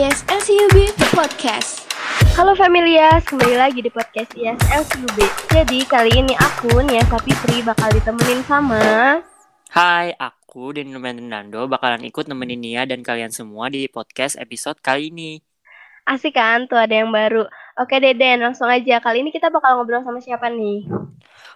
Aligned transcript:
Yes 0.00 0.24
LCUB 0.32 0.96
Podcast. 1.12 1.84
Halo 2.32 2.56
Familias, 2.56 3.20
kembali 3.28 3.52
lagi 3.60 3.84
di 3.84 3.92
podcast 3.92 4.32
Yes 4.32 4.56
LCUB. 4.72 5.20
Jadi 5.52 5.84
kali 5.84 6.24
ini 6.24 6.32
aku 6.40 6.80
Nia 6.88 7.04
Sapitri 7.04 7.60
bakal 7.60 7.92
ditemenin 7.92 8.40
sama 8.48 8.80
Hai, 9.68 10.16
aku 10.16 10.72
dan 10.72 10.96
Nando 11.28 11.68
bakalan 11.68 12.00
ikut 12.08 12.32
nemenin 12.32 12.64
Nia 12.64 12.88
dan 12.88 13.04
kalian 13.04 13.28
semua 13.28 13.68
di 13.68 13.92
podcast 13.92 14.40
episode 14.40 14.80
kali 14.80 15.12
ini. 15.12 15.44
Asik 16.08 16.32
kan 16.32 16.64
tuh 16.64 16.80
ada 16.80 16.96
yang 16.96 17.12
baru. 17.12 17.44
Oke 17.76 18.00
Deden, 18.00 18.40
langsung 18.40 18.72
aja. 18.72 19.04
Kali 19.04 19.20
ini 19.20 19.28
kita 19.28 19.52
bakal 19.52 19.76
ngobrol 19.76 20.00
sama 20.00 20.24
siapa 20.24 20.48
nih? 20.48 20.88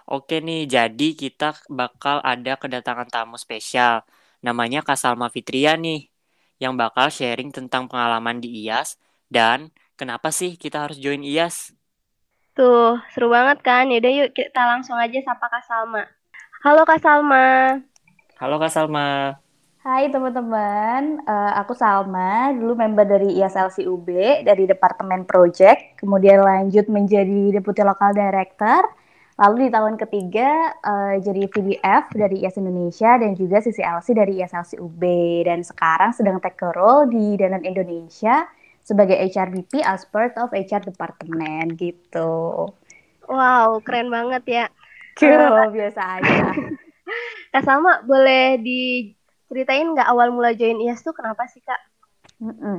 Oke 0.05 0.37
nih, 0.37 0.69
jadi 0.69 1.17
kita 1.17 1.65
bakal 1.65 2.21
ada 2.21 2.61
kedatangan 2.61 3.09
tamu 3.09 3.41
spesial. 3.41 4.05
Namanya 4.45 4.85
Kak 4.85 5.01
Salma 5.01 5.33
Fitria 5.33 5.73
nih 5.81 6.13
yang 6.61 6.79
bakal 6.79 7.11
sharing 7.11 7.51
tentang 7.51 7.87
pengalaman 7.91 8.39
di 8.39 8.63
IAS 8.63 8.95
dan 9.27 9.71
kenapa 9.99 10.31
sih 10.31 10.55
kita 10.55 10.87
harus 10.87 10.99
join 10.99 11.23
IAS. 11.23 11.75
Tuh, 12.55 12.95
seru 13.11 13.27
banget 13.27 13.59
kan? 13.59 13.91
Yaudah 13.91 14.11
yuk 14.15 14.29
kita 14.31 14.63
langsung 14.63 14.95
aja 14.95 15.19
sapa 15.27 15.51
Kak 15.51 15.63
Salma. 15.67 16.07
Halo 16.63 16.87
Kak 16.87 17.03
Salma. 17.03 17.77
Halo 18.39 18.55
Kak 18.57 18.71
Salma. 18.71 19.35
Hai 19.85 20.09
teman-teman, 20.09 21.21
uh, 21.29 21.51
aku 21.61 21.77
Salma, 21.77 22.49
dulu 22.57 22.73
member 22.73 23.05
dari 23.05 23.37
IAS 23.37 23.77
UB 23.85 24.09
dari 24.41 24.65
Departemen 24.65 25.29
Project, 25.29 26.01
kemudian 26.01 26.41
lanjut 26.41 26.89
menjadi 26.89 27.53
Deputi 27.53 27.85
Lokal 27.85 28.17
Director, 28.17 28.81
Lalu 29.35 29.67
di 29.67 29.69
tahun 29.75 29.99
ketiga 29.99 30.79
uh, 30.79 31.19
jadi 31.19 31.51
VDF 31.51 32.07
dari 32.15 32.47
IAS 32.47 32.55
Indonesia 32.55 33.19
dan 33.19 33.35
juga 33.35 33.59
CCLC 33.59 34.15
dari 34.15 34.39
IAS 34.39 34.79
UB 34.79 35.03
dan 35.43 35.59
sekarang 35.59 36.15
sedang 36.15 36.39
take 36.39 36.63
a 36.63 36.71
role 36.71 37.03
di 37.11 37.35
Danan 37.35 37.67
Indonesia 37.67 38.47
sebagai 38.79 39.19
HRBP 39.19 39.83
as 39.83 40.07
part 40.07 40.39
of 40.39 40.55
HR 40.55 40.87
Department 40.87 41.75
gitu. 41.75 42.71
Wow, 43.27 43.83
keren 43.83 44.07
banget 44.07 44.43
ya. 44.47 44.65
Cool, 45.19 45.51
biasa 45.73 46.01
aja. 46.21 46.55
Kak 47.51 47.63
Salma, 47.67 48.07
boleh 48.07 48.55
diceritain 48.63 49.91
nggak 49.91 50.07
awal 50.15 50.31
mula 50.31 50.55
join 50.55 50.79
IAS 50.79 51.03
tuh 51.03 51.11
kenapa 51.11 51.43
sih 51.51 51.59
Kak? 51.59 51.81
Mm 52.39 52.55
-mm. 52.55 52.77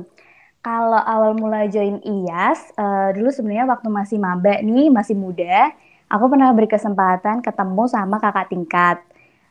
Kalau 0.65 1.01
awal 1.05 1.37
mula 1.37 1.69
join 1.69 2.01
IAS, 2.01 2.73
uh, 2.81 3.13
dulu 3.13 3.29
sebenarnya 3.29 3.69
waktu 3.69 3.93
masih 3.93 4.17
maba 4.17 4.57
nih, 4.65 4.89
masih 4.89 5.13
muda, 5.13 5.69
aku 6.07 6.25
pernah 6.31 6.49
beri 6.55 6.67
kesempatan 6.71 7.43
ketemu 7.43 7.83
sama 7.87 8.17
kakak 8.17 8.47
tingkat. 8.51 8.97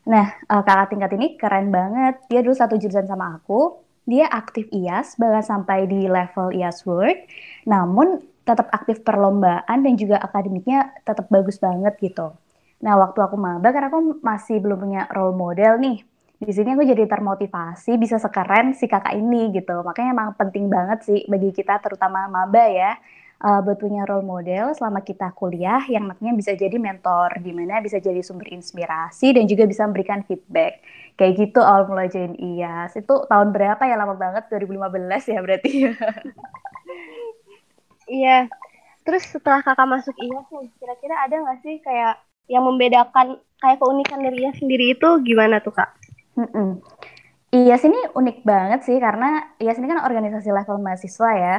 Nah, 0.09 0.33
uh, 0.49 0.63
kakak 0.65 0.97
tingkat 0.97 1.11
ini 1.19 1.37
keren 1.37 1.69
banget. 1.69 2.23
Dia 2.31 2.41
dulu 2.41 2.55
satu 2.57 2.81
jurusan 2.81 3.07
sama 3.09 3.37
aku. 3.37 3.83
Dia 4.07 4.31
aktif 4.31 4.71
IAS, 4.71 5.19
bahkan 5.19 5.43
sampai 5.43 5.91
di 5.91 6.07
level 6.07 6.55
IAS 6.55 6.87
World. 6.87 7.27
Namun, 7.67 8.23
tetap 8.47 8.71
aktif 8.71 9.03
perlombaan 9.03 9.83
dan 9.83 9.95
juga 9.99 10.23
akademiknya 10.23 10.95
tetap 11.03 11.27
bagus 11.27 11.59
banget 11.59 11.99
gitu. 11.99 12.31
Nah, 12.87 12.95
waktu 13.03 13.19
aku 13.19 13.35
maba, 13.35 13.75
karena 13.75 13.91
aku 13.91 14.23
masih 14.23 14.63
belum 14.63 14.79
punya 14.79 15.03
role 15.11 15.35
model 15.35 15.83
nih. 15.83 16.07
Di 16.37 16.53
sini 16.53 16.77
aku 16.77 16.85
jadi 16.85 17.09
termotivasi 17.09 17.97
bisa 17.99 18.21
sekeren 18.23 18.77
si 18.77 18.87
kakak 18.87 19.17
ini 19.17 19.51
gitu. 19.51 19.83
Makanya 19.83 20.15
emang 20.15 20.31
penting 20.39 20.69
banget 20.71 21.03
sih 21.03 21.25
bagi 21.27 21.51
kita 21.51 21.81
terutama 21.81 22.29
maba 22.29 22.63
ya 22.69 22.95
uh, 23.43 23.61
buat 23.61 23.77
punya 23.77 24.09
role 24.09 24.25
model 24.25 24.73
selama 24.73 25.05
kita 25.05 25.33
kuliah 25.37 25.83
yang 25.91 26.09
nantinya 26.09 26.33
bisa 26.33 26.57
jadi 26.57 26.77
mentor, 26.81 27.37
di 27.41 27.53
mana 27.53 27.85
bisa 27.85 28.01
jadi 28.01 28.21
sumber 28.25 28.49
inspirasi 28.53 29.37
dan 29.37 29.45
juga 29.45 29.69
bisa 29.69 29.85
memberikan 29.85 30.25
feedback. 30.25 30.81
Kayak 31.17 31.33
gitu 31.49 31.61
awal 31.61 31.89
mulai 31.89 32.09
join 32.09 32.37
IAS. 32.37 32.97
Itu 32.97 33.25
tahun 33.29 33.53
berapa 33.53 33.81
ya? 33.85 33.97
Lama 33.97 34.17
banget, 34.17 34.49
2015 34.53 35.33
ya 35.33 35.39
berarti 35.41 35.71
ya. 35.89 35.93
iya. 38.21 38.39
Terus 39.07 39.23
setelah 39.29 39.63
kakak 39.63 39.87
masuk 39.87 40.17
IAS 40.17 40.47
kira-kira 40.81 41.15
ada 41.25 41.35
nggak 41.39 41.59
sih 41.63 41.79
kayak 41.85 42.21
yang 42.47 42.63
membedakan 42.63 43.39
kayak 43.61 43.79
keunikan 43.81 44.23
dari 44.23 44.45
IAS 44.45 44.59
sendiri 44.61 44.97
itu 44.97 45.09
gimana 45.23 45.61
tuh 45.61 45.73
kak? 45.73 45.91
Mm 46.37 46.49
-mm. 46.53 46.69
IAS 47.55 47.87
ini 47.87 47.97
unik 48.13 48.43
banget 48.43 48.85
sih 48.85 48.99
karena 48.99 49.55
IAS 49.63 49.79
ini 49.79 49.89
kan 49.89 50.05
organisasi 50.05 50.51
level 50.51 50.83
mahasiswa 50.83 51.31
ya 51.33 51.57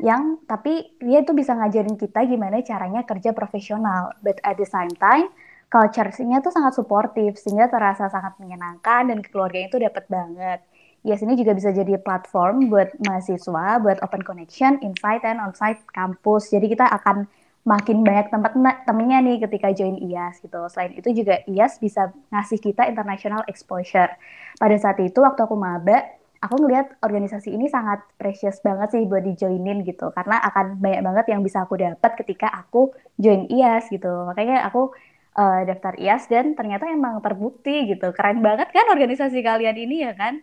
yang 0.00 0.40
tapi 0.44 0.92
dia 1.00 1.24
itu 1.24 1.32
bisa 1.32 1.56
ngajarin 1.56 1.96
kita 1.96 2.28
gimana 2.28 2.60
caranya 2.60 3.02
kerja 3.08 3.32
profesional 3.32 4.12
but 4.20 4.36
at 4.44 4.60
the 4.60 4.68
same 4.68 4.92
time 5.00 5.32
culture-nya 5.66 6.38
tuh 6.44 6.52
sangat 6.54 6.78
suportif 6.78 7.36
sehingga 7.40 7.66
terasa 7.66 8.06
sangat 8.06 8.38
menyenangkan 8.38 9.10
dan 9.10 9.18
keluarganya 9.24 9.66
itu 9.72 9.78
dapat 9.82 10.04
banget. 10.06 10.60
Ya 11.06 11.14
sini 11.14 11.38
juga 11.38 11.54
bisa 11.54 11.70
jadi 11.70 11.98
platform 12.02 12.66
buat 12.70 12.90
mahasiswa, 13.02 13.78
buat 13.78 13.98
open 14.02 14.22
connection, 14.26 14.78
inside 14.82 15.22
and 15.22 15.38
outside 15.38 15.78
kampus. 15.94 16.50
Jadi 16.50 16.74
kita 16.74 16.86
akan 16.86 17.30
makin 17.66 18.06
banyak 18.06 18.30
tempat 18.30 18.54
temennya 18.86 19.18
nih 19.22 19.36
ketika 19.42 19.74
join 19.74 19.98
IAS 19.98 20.42
gitu. 20.42 20.66
Selain 20.70 20.94
itu 20.94 21.10
juga 21.14 21.42
IAS 21.46 21.78
bisa 21.82 22.10
ngasih 22.30 22.58
kita 22.58 22.86
international 22.90 23.42
exposure. 23.50 24.10
Pada 24.58 24.76
saat 24.78 24.98
itu 25.02 25.18
waktu 25.18 25.46
aku 25.46 25.54
maba, 25.58 26.02
aku 26.40 26.54
ngelihat 26.62 27.00
organisasi 27.00 27.52
ini 27.52 27.66
sangat 27.68 28.04
precious 28.20 28.60
banget 28.60 28.92
sih 28.92 29.02
buat 29.08 29.24
dijoinin 29.24 29.82
gitu. 29.84 30.12
Karena 30.12 30.40
akan 30.44 30.80
banyak 30.80 31.02
banget 31.02 31.24
yang 31.32 31.40
bisa 31.40 31.64
aku 31.64 31.80
dapat 31.80 32.12
ketika 32.20 32.48
aku 32.52 32.92
join 33.16 33.48
IAS 33.48 33.88
gitu. 33.88 34.08
Makanya 34.28 34.66
aku 34.68 34.92
uh, 35.36 35.60
daftar 35.68 35.94
IAS 36.00 36.26
dan 36.28 36.56
ternyata 36.56 36.88
emang 36.88 37.20
terbukti 37.20 37.92
gitu. 37.92 38.10
Keren 38.16 38.40
banget 38.40 38.72
kan 38.72 38.88
organisasi 38.92 39.40
kalian 39.44 39.76
ini 39.76 39.96
ya 40.04 40.12
kan? 40.16 40.40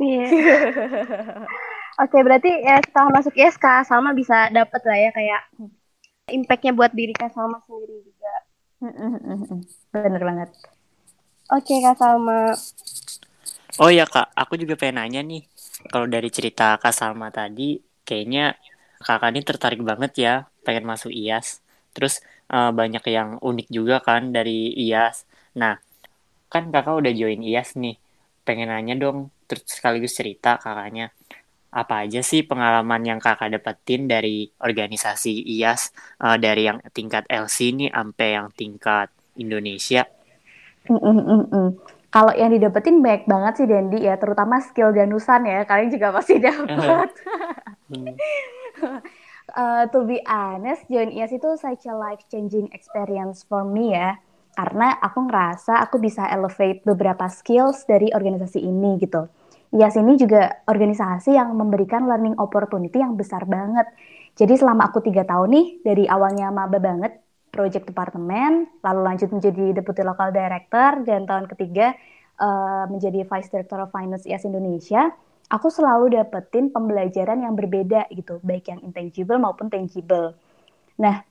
Iya. 0.00 0.26
Oke 2.04 2.18
berarti 2.24 2.48
ya 2.64 2.80
setelah 2.80 3.12
masuk 3.12 3.36
IAS 3.36 3.60
kak 3.60 3.84
Salma 3.84 4.16
bisa 4.16 4.48
dapat 4.48 4.80
lah 4.88 4.96
ya 4.96 5.10
kayak 5.12 5.42
impactnya 6.32 6.72
buat 6.72 6.96
diri 6.96 7.12
kak 7.12 7.34
Salma 7.36 7.60
sendiri 7.68 8.00
juga. 8.00 8.34
Bener 9.92 10.22
banget. 10.24 10.50
Oke 11.52 11.74
kak 11.84 12.00
Salma 12.00 12.56
Oh 13.80 13.88
ya 13.88 14.04
kak, 14.04 14.36
aku 14.36 14.60
juga 14.60 14.76
pengen 14.76 15.00
nanya 15.00 15.24
nih. 15.24 15.40
Kalau 15.88 16.04
dari 16.04 16.28
cerita 16.28 16.76
Kak 16.76 16.92
Salma 16.92 17.32
tadi, 17.32 17.80
kayaknya 18.04 18.52
kakak 19.00 19.32
ini 19.32 19.40
tertarik 19.40 19.80
banget 19.80 20.12
ya 20.20 20.34
pengen 20.60 20.84
masuk 20.84 21.08
IAS. 21.08 21.64
Terus 21.96 22.20
uh, 22.52 22.76
banyak 22.76 23.00
yang 23.08 23.40
unik 23.40 23.72
juga 23.72 24.04
kan 24.04 24.36
dari 24.36 24.76
IAS. 24.84 25.24
Nah, 25.56 25.80
kan 26.52 26.68
kakak 26.68 26.92
udah 26.92 27.12
join 27.16 27.40
IAS 27.40 27.80
nih. 27.80 27.96
Pengen 28.44 28.68
nanya 28.68 29.00
dong, 29.00 29.32
terus 29.48 29.64
sekaligus 29.64 30.12
cerita 30.12 30.60
kakaknya. 30.60 31.16
Apa 31.72 32.04
aja 32.04 32.20
sih 32.20 32.44
pengalaman 32.44 33.00
yang 33.00 33.16
kakak 33.16 33.48
dapetin 33.48 34.04
dari 34.04 34.44
organisasi 34.60 35.56
IAS 35.56 35.96
uh, 36.20 36.36
dari 36.36 36.68
yang 36.68 36.84
tingkat 36.92 37.24
LC 37.32 37.72
nih 37.72 37.88
sampai 37.96 38.28
yang 38.36 38.52
tingkat 38.52 39.08
Indonesia? 39.40 40.04
Mm 40.84 41.00
-mm 41.00 41.99
kalau 42.10 42.34
yang 42.34 42.50
didapetin 42.50 42.98
banyak 42.98 43.24
banget 43.30 43.52
sih 43.62 43.66
Dendi 43.70 44.02
ya, 44.02 44.18
terutama 44.18 44.58
skill 44.58 44.90
danusan 44.90 45.46
ya. 45.46 45.62
Kalian 45.62 45.94
juga 45.94 46.10
pasti 46.10 46.42
dapat. 46.46 47.10
uh, 49.54 49.86
to 49.94 50.02
be 50.02 50.18
honest, 50.26 50.82
join 50.90 51.14
IAS 51.14 51.30
itu 51.30 51.54
such 51.54 51.86
a 51.86 51.94
life 51.94 52.26
changing 52.26 52.66
experience 52.74 53.46
for 53.46 53.62
me 53.62 53.94
ya. 53.94 54.18
Karena 54.58 54.98
aku 54.98 55.30
ngerasa 55.30 55.78
aku 55.86 56.02
bisa 56.02 56.26
elevate 56.26 56.82
beberapa 56.82 57.30
skills 57.30 57.86
dari 57.86 58.10
organisasi 58.10 58.58
ini 58.58 58.98
gitu. 58.98 59.30
IAS 59.70 59.94
ini 60.02 60.18
juga 60.18 60.66
organisasi 60.66 61.38
yang 61.38 61.54
memberikan 61.54 62.10
learning 62.10 62.34
opportunity 62.42 62.98
yang 62.98 63.14
besar 63.14 63.46
banget. 63.46 63.86
Jadi 64.34 64.58
selama 64.58 64.90
aku 64.90 64.98
tiga 64.98 65.22
tahun 65.22 65.54
nih, 65.54 65.66
dari 65.86 66.04
awalnya 66.10 66.50
maba 66.50 66.82
banget, 66.82 67.22
project 67.50 67.90
departemen, 67.90 68.70
lalu 68.80 69.00
lanjut 69.04 69.28
menjadi 69.30 69.82
deputy 69.82 70.02
local 70.06 70.30
director, 70.30 71.02
dan 71.04 71.26
tahun 71.26 71.50
ketiga 71.50 71.94
uh, 72.38 72.86
menjadi 72.88 73.26
vice 73.26 73.50
director 73.50 73.82
of 73.82 73.90
finance 73.90 74.24
IAS 74.24 74.46
Indonesia, 74.46 75.10
aku 75.50 75.68
selalu 75.68 76.14
dapetin 76.14 76.70
pembelajaran 76.70 77.42
yang 77.42 77.58
berbeda 77.58 78.06
gitu, 78.14 78.38
baik 78.40 78.70
yang 78.70 78.80
intangible 78.86 79.36
maupun 79.36 79.66
tangible. 79.68 80.38
Nah, 80.96 81.26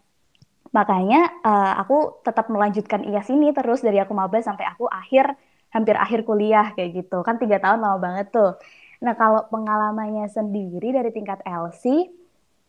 makanya 0.69 1.41
uh, 1.41 1.73
aku 1.81 2.21
tetap 2.21 2.51
melanjutkan 2.51 3.01
IAS 3.07 3.31
ini 3.33 3.49
terus 3.55 3.81
dari 3.81 3.97
aku 3.97 4.13
maba 4.13 4.37
sampai 4.43 4.69
aku 4.69 4.85
akhir 4.85 5.33
hampir 5.69 5.93
akhir 5.97 6.25
kuliah 6.25 6.73
kayak 6.73 7.05
gitu 7.05 7.21
kan 7.21 7.37
tiga 7.37 7.61
tahun 7.61 7.81
lama 7.81 7.97
banget 8.01 8.33
tuh. 8.33 8.57
Nah 9.05 9.13
kalau 9.15 9.47
pengalamannya 9.47 10.27
sendiri 10.27 10.91
dari 10.91 11.09
tingkat 11.13 11.39
LC, 11.45 12.09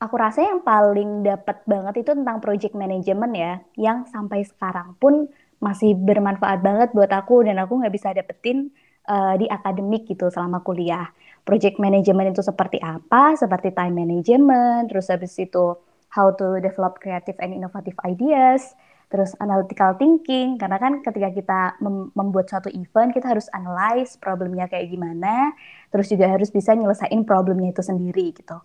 aku 0.00 0.14
rasa 0.17 0.41
yang 0.49 0.64
paling 0.64 1.20
dapat 1.20 1.61
banget 1.69 2.02
itu 2.02 2.11
tentang 2.17 2.41
project 2.41 2.73
management 2.73 3.32
ya, 3.37 3.52
yang 3.76 4.08
sampai 4.08 4.43
sekarang 4.49 4.97
pun 4.97 5.29
masih 5.61 5.93
bermanfaat 5.93 6.64
banget 6.64 6.88
buat 6.97 7.12
aku 7.12 7.44
dan 7.44 7.61
aku 7.61 7.85
nggak 7.85 7.93
bisa 7.93 8.17
dapetin 8.17 8.73
uh, 9.05 9.37
di 9.37 9.44
akademik 9.44 10.08
gitu 10.08 10.32
selama 10.32 10.64
kuliah. 10.64 11.12
Project 11.44 11.76
management 11.76 12.32
itu 12.32 12.41
seperti 12.41 12.81
apa? 12.81 13.37
Seperti 13.37 13.76
time 13.76 13.93
management, 13.93 14.88
terus 14.88 15.12
habis 15.12 15.37
itu 15.37 15.76
how 16.17 16.32
to 16.32 16.56
develop 16.64 16.97
creative 16.97 17.37
and 17.44 17.52
innovative 17.52 17.94
ideas, 18.08 18.73
terus 19.12 19.37
analytical 19.37 20.00
thinking 20.00 20.56
karena 20.56 20.81
kan 20.81 21.05
ketika 21.05 21.29
kita 21.29 21.61
mem 21.85 22.08
membuat 22.17 22.49
suatu 22.49 22.73
event 22.73 23.12
kita 23.12 23.37
harus 23.37 23.52
analyze 23.52 24.17
problemnya 24.17 24.64
kayak 24.64 24.88
gimana, 24.88 25.52
terus 25.93 26.08
juga 26.08 26.25
harus 26.32 26.49
bisa 26.49 26.73
nyelesain 26.73 27.20
problemnya 27.29 27.76
itu 27.76 27.85
sendiri 27.85 28.32
gitu. 28.32 28.56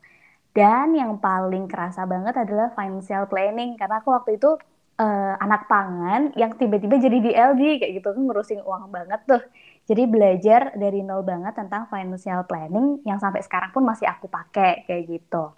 Dan 0.56 0.96
yang 0.96 1.20
paling 1.20 1.68
kerasa 1.68 2.08
banget 2.08 2.32
adalah 2.40 2.72
financial 2.72 3.28
planning 3.28 3.76
karena 3.76 4.00
aku 4.00 4.16
waktu 4.16 4.40
itu 4.40 4.56
uh, 5.00 5.36
anak 5.44 5.68
pangan 5.68 6.32
yang 6.40 6.56
tiba-tiba 6.56 6.96
jadi 6.96 7.18
DLD 7.20 7.84
kayak 7.84 7.92
gitu 8.00 8.08
kan 8.16 8.22
ngurusin 8.24 8.62
uang 8.64 8.88
banget 8.88 9.20
tuh. 9.28 9.44
Jadi 9.86 10.08
belajar 10.08 10.74
dari 10.74 11.04
nol 11.04 11.22
banget 11.22 11.60
tentang 11.60 11.92
financial 11.92 12.48
planning 12.48 13.04
yang 13.04 13.20
sampai 13.20 13.44
sekarang 13.44 13.70
pun 13.76 13.84
masih 13.84 14.08
aku 14.08 14.32
pakai 14.32 14.88
kayak 14.88 15.04
gitu. 15.12 15.52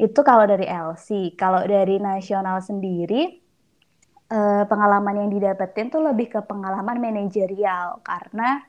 Itu 0.00 0.24
kalau 0.24 0.48
dari 0.48 0.64
LC. 0.66 1.36
Kalau 1.36 1.62
dari 1.62 2.00
nasional 2.00 2.64
sendiri 2.64 3.38
uh, 4.32 4.64
pengalaman 4.64 5.26
yang 5.26 5.30
didapetin 5.30 5.92
tuh 5.92 6.02
lebih 6.02 6.32
ke 6.32 6.40
pengalaman 6.42 6.98
manajerial 6.98 8.00
karena 8.00 8.64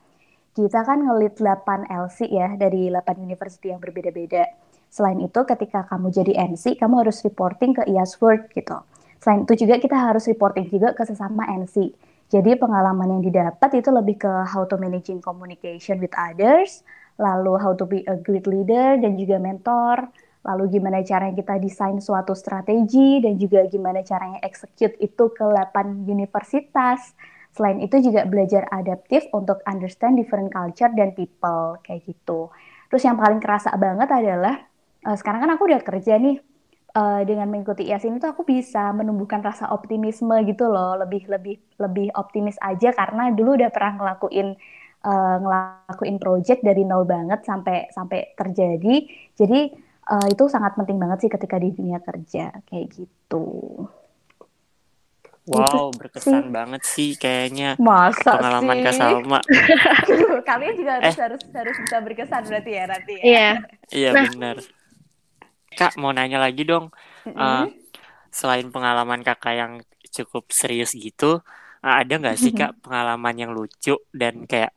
kita 0.58 0.82
kan 0.86 1.06
ngelit 1.06 1.38
8 1.38 1.90
LC 1.90 2.30
ya 2.30 2.54
dari 2.58 2.90
8 2.90 3.22
university 3.22 3.70
yang 3.70 3.82
berbeda-beda. 3.82 4.50
Selain 4.90 5.22
itu 5.22 5.40
ketika 5.46 5.86
kamu 5.86 6.10
jadi 6.10 6.34
NC, 6.50 6.82
kamu 6.82 7.06
harus 7.06 7.22
reporting 7.22 7.78
ke 7.78 7.86
IAS 7.86 8.18
World 8.18 8.50
gitu. 8.50 8.82
Selain 9.22 9.46
itu 9.46 9.54
juga 9.66 9.78
kita 9.78 9.94
harus 9.94 10.26
reporting 10.26 10.66
juga 10.66 10.98
ke 10.98 11.06
sesama 11.06 11.46
NC. 11.46 11.94
Jadi 12.30 12.58
pengalaman 12.58 13.20
yang 13.20 13.24
didapat 13.26 13.82
itu 13.82 13.90
lebih 13.90 14.22
ke 14.22 14.34
how 14.50 14.66
to 14.66 14.78
managing 14.78 15.22
communication 15.22 15.98
with 16.02 16.14
others, 16.14 16.86
lalu 17.22 17.58
how 17.58 17.74
to 17.74 17.86
be 17.86 18.06
a 18.06 18.18
great 18.18 18.46
leader 18.46 18.98
dan 19.02 19.18
juga 19.18 19.42
mentor, 19.42 20.10
lalu 20.46 20.78
gimana 20.78 21.02
caranya 21.02 21.36
kita 21.36 21.58
desain 21.58 21.98
suatu 22.00 22.38
strategi 22.38 23.20
dan 23.22 23.36
juga 23.36 23.66
gimana 23.68 24.06
caranya 24.06 24.40
execute 24.46 24.96
itu 25.02 25.26
ke 25.34 25.42
8 25.42 26.06
universitas. 26.06 27.14
Selain 27.54 27.82
itu 27.82 27.98
juga 28.00 28.24
belajar 28.30 28.70
adaptif 28.70 29.26
untuk 29.34 29.60
understand 29.66 30.22
different 30.22 30.54
culture 30.54 30.92
dan 30.94 31.12
people 31.18 31.78
kayak 31.82 32.06
gitu. 32.06 32.54
Terus 32.90 33.04
yang 33.06 33.18
paling 33.18 33.42
kerasa 33.42 33.74
banget 33.78 34.10
adalah 34.10 34.66
uh, 35.06 35.18
sekarang 35.18 35.46
kan 35.46 35.52
aku 35.58 35.70
udah 35.70 35.82
kerja 35.82 36.18
nih 36.18 36.38
uh, 36.96 37.22
dengan 37.26 37.50
mengikuti 37.50 37.86
IAS 37.90 38.06
ini 38.06 38.18
tuh 38.18 38.34
aku 38.34 38.46
bisa 38.46 38.90
menumbuhkan 38.96 39.42
rasa 39.46 39.70
optimisme 39.70 40.34
gitu 40.46 40.70
loh, 40.70 40.98
lebih 40.98 41.30
lebih 41.30 41.58
lebih 41.78 42.08
optimis 42.18 42.58
aja 42.62 42.94
karena 42.94 43.30
dulu 43.34 43.58
udah 43.60 43.70
pernah 43.70 43.94
ngelakuin 43.98 44.48
uh, 45.06 45.38
ngelakuin 45.42 46.18
project 46.18 46.62
dari 46.66 46.84
nol 46.86 47.06
banget 47.06 47.46
sampai 47.46 47.90
sampai 47.94 48.34
terjadi. 48.34 48.96
Jadi 49.38 49.60
uh, 50.10 50.28
itu 50.30 50.44
sangat 50.50 50.74
penting 50.76 50.98
banget 50.98 51.28
sih 51.28 51.32
ketika 51.32 51.62
di 51.62 51.70
dunia 51.74 52.02
kerja 52.02 52.56
kayak 52.66 52.88
gitu. 52.94 53.46
Wow, 55.50 55.84
berkesan 56.00 56.46
sih. 56.48 56.56
banget 56.56 56.82
sih 56.94 57.10
kayaknya 57.22 57.66
Masa 57.80 58.34
pengalaman 58.34 58.78
sih? 58.84 58.84
Kak 58.84 58.96
Salma. 59.00 59.40
Kalian 60.50 60.74
juga 60.80 60.92
harus 61.00 61.14
Eh. 61.14 61.16
harus 61.16 61.42
harus 61.56 61.78
bisa 61.80 61.98
berkesan 62.04 62.44
berarti 62.50 62.72
ya 62.76 62.84
nanti 62.92 63.14
ya. 63.24 63.30
Iya. 63.30 63.40
Iya 63.96 64.10
Nah. 64.14 64.24
benar. 64.24 64.56
Kak 65.78 65.94
mau 66.02 66.12
nanya 66.18 66.38
lagi 66.46 66.62
dong. 66.72 66.86
Mm-mm. 67.26 67.40
Eh, 67.40 67.66
selain 68.40 68.68
pengalaman 68.76 69.22
kakak 69.28 69.54
yang 69.62 69.74
cukup 70.16 70.44
serius 70.62 70.92
gitu, 71.06 71.42
eh, 71.86 71.96
ada 72.02 72.14
nggak 72.22 72.38
sih 72.44 72.52
kak 72.60 72.72
pengalaman 72.84 73.36
yang 73.42 73.52
lucu 73.58 73.96
dan 74.22 74.36
kayak 74.52 74.72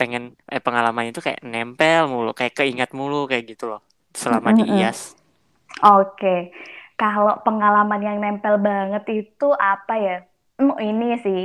pengen 0.00 0.22
eh 0.54 0.62
pengalaman 0.66 1.06
itu 1.12 1.20
kayak 1.26 1.40
nempel 1.52 2.02
mulu, 2.12 2.30
kayak 2.38 2.54
keingat 2.58 2.90
mulu 2.98 3.28
kayak 3.30 3.44
gitu 3.52 3.64
loh 3.72 3.82
selama 4.22 4.50
di 4.58 4.64
Mm-mm-mm. 4.64 4.70
IAS. 4.74 5.00
Oke, 5.84 6.52
kalau 7.00 7.34
pengalaman 7.46 8.00
yang 8.08 8.16
nempel 8.24 8.54
banget 8.68 9.02
itu 9.18 9.46
apa 9.72 9.92
ya? 10.06 10.16
Hmm, 10.58 10.76
ini 10.88 11.06
sih, 11.24 11.40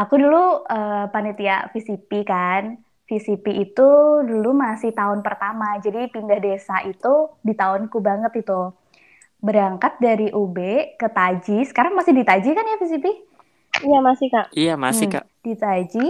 aku 0.00 0.14
dulu 0.22 0.36
eh, 0.74 1.04
panitia 1.12 1.54
VCP 1.72 2.10
kan. 2.32 2.62
VCP 3.08 3.46
itu 3.64 3.82
dulu 4.30 4.48
masih 4.64 4.90
tahun 4.98 5.20
pertama, 5.26 5.66
jadi 5.84 5.98
pindah 6.14 6.38
desa 6.46 6.74
itu 6.90 7.08
di 7.46 7.52
tahunku 7.60 7.98
banget 8.08 8.32
itu. 8.40 8.52
Berangkat 9.46 9.92
dari 10.00 10.32
UB 10.32 10.58
ke 11.00 11.08
Taji, 11.12 11.68
sekarang 11.68 11.92
masih 11.98 12.12
di 12.16 12.24
Taji 12.24 12.50
kan 12.56 12.64
ya 12.64 12.76
VCP? 12.80 13.06
Iya 13.84 13.98
masih 14.08 14.28
kak. 14.34 14.46
Iya 14.58 14.72
masih 14.84 15.06
Hmm, 15.06 15.12
kak. 15.12 15.24
di 15.44 15.52
Taji, 15.62 16.00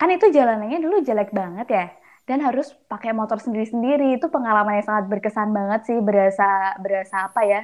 kan 0.00 0.08
itu 0.16 0.26
jalanannya 0.36 0.78
dulu 0.84 0.96
jelek 1.08 1.30
banget 1.40 1.66
ya. 1.78 1.84
Dan 2.28 2.38
harus 2.46 2.66
pakai 2.92 3.10
motor 3.16 3.38
sendiri-sendiri. 3.44 4.16
Itu 4.20 4.26
pengalaman 4.34 4.80
yang 4.80 4.86
sangat 4.88 5.06
berkesan 5.12 5.48
banget 5.58 5.80
sih. 5.88 5.98
Berasa 6.08 6.76
berasa 6.84 7.16
apa 7.28 7.40
ya? 7.52 7.60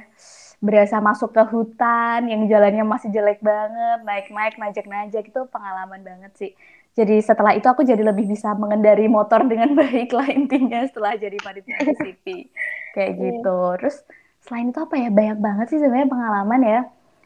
Berasa 0.67 0.97
masuk 1.09 1.29
ke 1.37 1.43
hutan 1.53 2.19
yang 2.31 2.41
jalannya 2.51 2.83
masih 2.93 3.09
jelek 3.15 3.39
banget, 3.51 3.99
naik-naik, 4.09 4.53
najak-najak 4.63 5.23
itu 5.31 5.41
pengalaman 5.53 6.01
banget 6.09 6.31
sih. 6.41 6.51
Jadi 6.97 7.15
setelah 7.21 7.51
itu 7.59 7.67
aku 7.73 7.83
jadi 7.91 8.01
lebih 8.09 8.25
bisa 8.33 8.49
mengendari 8.61 9.05
motor 9.17 9.41
dengan 9.51 9.69
baik 9.81 10.09
lah 10.17 10.27
intinya 10.39 10.79
setelah 10.89 11.13
jadi 11.23 11.37
panitia 11.45 11.77
VCP. 11.85 12.25
Kayak 12.95 13.11
Iya. 13.19 13.21
gitu. 13.23 13.57
Terus 13.79 13.95
selain 14.43 14.67
itu 14.71 14.79
apa 14.81 14.95
ya? 15.03 15.09
Banyak 15.19 15.37
banget 15.45 15.65
sih 15.71 15.79
sebenarnya 15.81 16.09
pengalaman 16.09 16.61
ya 16.63 16.79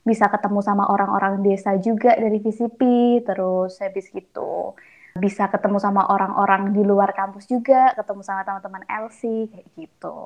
bisa 0.03 0.25
ketemu 0.33 0.59
sama 0.65 0.83
orang-orang 0.89 1.33
desa 1.45 1.71
juga 1.77 2.11
dari 2.17 2.37
VCP, 2.43 2.81
terus 3.27 3.77
habis 3.83 4.09
gitu 4.09 4.73
bisa 5.19 5.51
ketemu 5.53 5.77
sama 5.83 6.01
orang-orang 6.07 6.71
di 6.71 6.81
luar 6.81 7.11
kampus 7.11 7.45
juga, 7.45 7.91
ketemu 7.97 8.21
sama 8.23 8.41
teman-teman 8.47 8.83
LC 8.87 9.21
kayak 9.51 9.67
gitu. 9.77 10.17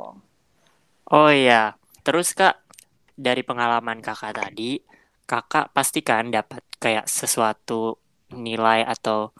Oh 1.12 1.30
iya. 1.32 1.76
Terus 2.04 2.36
kak 2.36 2.63
dari 3.18 3.42
pengalaman 3.46 4.00
kakak 4.04 4.34
tadi, 4.38 4.82
kakak 5.26 5.72
pasti 5.76 6.02
kan 6.04 6.30
dapat 6.34 6.62
kayak 6.80 7.06
sesuatu 7.08 7.98
nilai 8.34 8.84
atau 8.84 9.32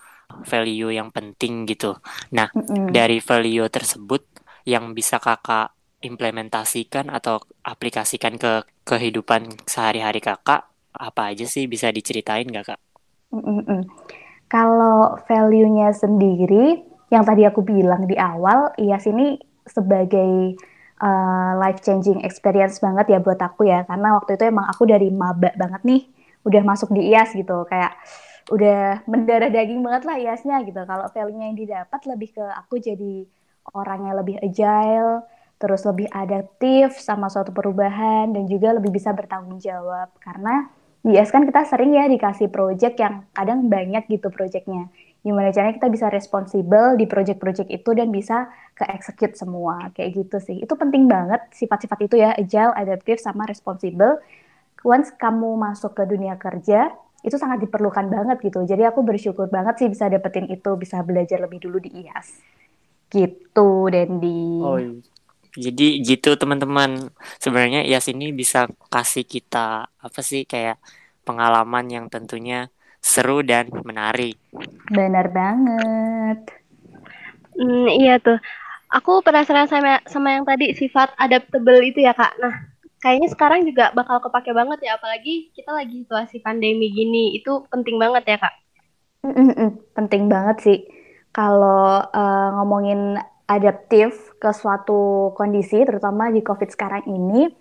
value 0.50 0.92
yang 0.94 1.10
penting 1.14 1.66
gitu. 1.70 1.98
Nah, 2.34 2.50
Mm-mm. 2.56 2.90
dari 2.90 3.20
value 3.22 3.68
tersebut 3.70 4.22
yang 4.66 4.96
bisa 4.98 5.20
kakak 5.20 5.74
implementasikan 6.04 7.08
atau 7.12 7.40
aplikasikan 7.64 8.36
ke 8.36 8.64
kehidupan 8.84 9.64
sehari-hari 9.68 10.20
kakak 10.20 10.68
apa 10.94 11.22
aja 11.34 11.46
sih 11.48 11.66
bisa 11.66 11.90
diceritain 11.90 12.46
nggak 12.46 12.66
kak? 12.76 12.80
Mm-mm-mm. 13.34 13.82
Kalau 14.48 15.18
value-nya 15.26 15.90
sendiri, 15.98 16.86
yang 17.10 17.26
tadi 17.26 17.46
aku 17.50 17.66
bilang 17.66 18.06
di 18.06 18.14
awal, 18.14 18.70
IAS 18.78 19.10
ini 19.10 19.42
sebagai 19.66 20.54
life 21.60 21.80
changing 21.84 22.22
experience 22.24 22.80
banget 22.80 23.06
ya 23.14 23.20
buat 23.20 23.40
aku 23.40 23.68
ya, 23.68 23.84
karena 23.90 24.16
waktu 24.18 24.38
itu 24.38 24.44
emang 24.48 24.68
aku 24.70 24.84
dari 24.88 25.10
maba 25.10 25.52
banget 25.58 25.82
nih, 25.84 26.02
udah 26.48 26.62
masuk 26.64 26.92
di 26.96 27.12
IAS 27.12 27.36
gitu, 27.36 27.66
kayak 27.68 27.96
udah 28.52 29.08
mendarah 29.08 29.48
daging 29.48 29.80
banget 29.80 30.04
lah 30.04 30.16
IASnya 30.20 30.64
gitu. 30.68 30.84
Kalau 30.84 31.08
value-nya 31.12 31.46
yang 31.52 31.58
didapat 31.58 32.02
lebih 32.08 32.30
ke 32.36 32.44
aku 32.44 32.76
jadi 32.80 33.24
orang 33.72 34.12
yang 34.12 34.16
lebih 34.20 34.36
agile, 34.44 35.24
terus 35.60 35.88
lebih 35.88 36.12
adaptif 36.12 37.00
sama 37.00 37.32
suatu 37.32 37.56
perubahan 37.56 38.36
dan 38.36 38.44
juga 38.52 38.76
lebih 38.76 38.92
bisa 38.92 39.16
bertanggung 39.16 39.64
jawab 39.64 40.12
karena 40.20 40.68
di 41.04 41.16
IAS 41.16 41.32
kan 41.32 41.44
kita 41.48 41.68
sering 41.68 41.96
ya 41.96 42.08
dikasih 42.08 42.48
project 42.52 42.96
yang 43.00 43.28
kadang 43.32 43.68
banyak 43.68 44.08
gitu 44.08 44.28
projectnya. 44.32 44.92
Gimana 45.24 45.56
caranya 45.56 45.80
kita 45.80 45.88
bisa 45.88 46.12
responsibel 46.12 47.00
di 47.00 47.08
project-project 47.08 47.72
itu 47.72 47.96
dan 47.96 48.12
bisa 48.12 48.52
ke-execute 48.76 49.40
semua. 49.40 49.88
Kayak 49.96 50.20
gitu 50.20 50.38
sih. 50.44 50.60
Itu 50.60 50.76
penting 50.76 51.08
banget 51.08 51.48
sifat-sifat 51.56 52.12
itu 52.12 52.20
ya, 52.20 52.36
agile, 52.36 52.76
adaptif, 52.76 53.24
sama 53.24 53.48
responsibel. 53.48 54.20
Once 54.84 55.16
kamu 55.16 55.56
masuk 55.56 55.96
ke 55.96 56.04
dunia 56.04 56.36
kerja, 56.36 56.92
itu 57.24 57.40
sangat 57.40 57.64
diperlukan 57.64 58.12
banget 58.12 58.44
gitu. 58.44 58.68
Jadi 58.68 58.84
aku 58.84 59.00
bersyukur 59.00 59.48
banget 59.48 59.80
sih 59.80 59.88
bisa 59.88 60.12
dapetin 60.12 60.52
itu, 60.52 60.76
bisa 60.76 61.00
belajar 61.08 61.40
lebih 61.40 61.64
dulu 61.64 61.80
di 61.80 62.04
IAS. 62.04 62.44
Gitu, 63.08 63.70
Dendi. 63.88 64.60
Oh, 64.60 64.76
iya. 64.76 65.00
Jadi 65.56 66.04
gitu 66.04 66.36
teman-teman. 66.36 67.14
Sebenarnya 67.40 67.88
IAS 67.88 68.12
ini 68.12 68.36
bisa 68.36 68.68
kasih 68.92 69.24
kita 69.24 69.88
apa 69.88 70.20
sih 70.20 70.44
kayak 70.44 70.84
pengalaman 71.24 71.88
yang 71.88 72.06
tentunya 72.12 72.68
seru 73.04 73.44
dan 73.44 73.68
menarik. 73.84 74.40
Benar 74.88 75.28
banget. 75.36 76.40
Hmm, 77.60 77.92
iya 77.92 78.18
tuh. 78.24 78.40
Aku 78.94 79.20
penasaran 79.20 79.68
sama 79.68 80.00
sama 80.08 80.40
yang 80.40 80.48
tadi 80.48 80.72
sifat 80.72 81.12
adaptable 81.20 81.84
itu 81.84 82.00
ya 82.00 82.16
kak. 82.16 82.32
Nah, 82.40 82.72
kayaknya 83.04 83.30
sekarang 83.36 83.68
juga 83.68 83.92
bakal 83.92 84.24
kepake 84.24 84.56
banget 84.56 84.80
ya, 84.88 84.96
apalagi 84.96 85.52
kita 85.52 85.76
lagi 85.76 86.08
situasi 86.08 86.40
pandemi 86.40 86.90
gini. 86.96 87.36
Itu 87.36 87.68
penting 87.68 88.00
banget 88.00 88.24
ya 88.24 88.38
kak. 88.40 88.56
Mm-mm-mm, 89.28 89.84
Penting 89.92 90.32
banget 90.32 90.58
sih. 90.64 90.80
Kalau 91.36 92.08
eh, 92.08 92.50
ngomongin 92.56 93.20
adaptif 93.50 94.38
ke 94.40 94.50
suatu 94.56 95.34
kondisi, 95.36 95.84
terutama 95.84 96.32
di 96.32 96.40
COVID 96.40 96.70
sekarang 96.72 97.04
ini, 97.10 97.52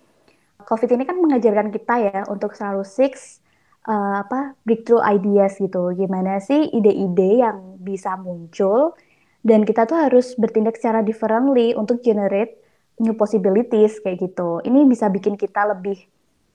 COVID 0.63 0.91
ini 0.95 1.03
kan 1.03 1.19
mengajarkan 1.19 1.69
kita 1.75 1.95
ya 1.99 2.21
untuk 2.31 2.55
selalu 2.55 2.87
six 2.87 3.42
eh, 3.89 4.17
apa 4.23 4.55
breakthrough 4.67 5.03
ideas 5.03 5.59
gitu. 5.59 5.95
Gimana 5.95 6.39
sih 6.43 6.71
ide-ide 6.71 7.43
yang 7.43 7.79
bisa 7.83 8.15
muncul 8.19 8.95
dan 9.43 9.67
kita 9.67 9.91
tuh 9.91 9.99
harus 9.99 10.39
bertindak 10.39 10.79
secara 10.79 11.03
differently 11.03 11.75
untuk 11.75 11.99
generate 12.01 12.63
new 13.03 13.15
possibilities 13.19 13.99
kayak 14.03 14.23
gitu. 14.23 14.63
Ini 14.63 14.87
bisa 14.87 15.11
bikin 15.11 15.35
kita 15.35 15.67
lebih 15.75 15.99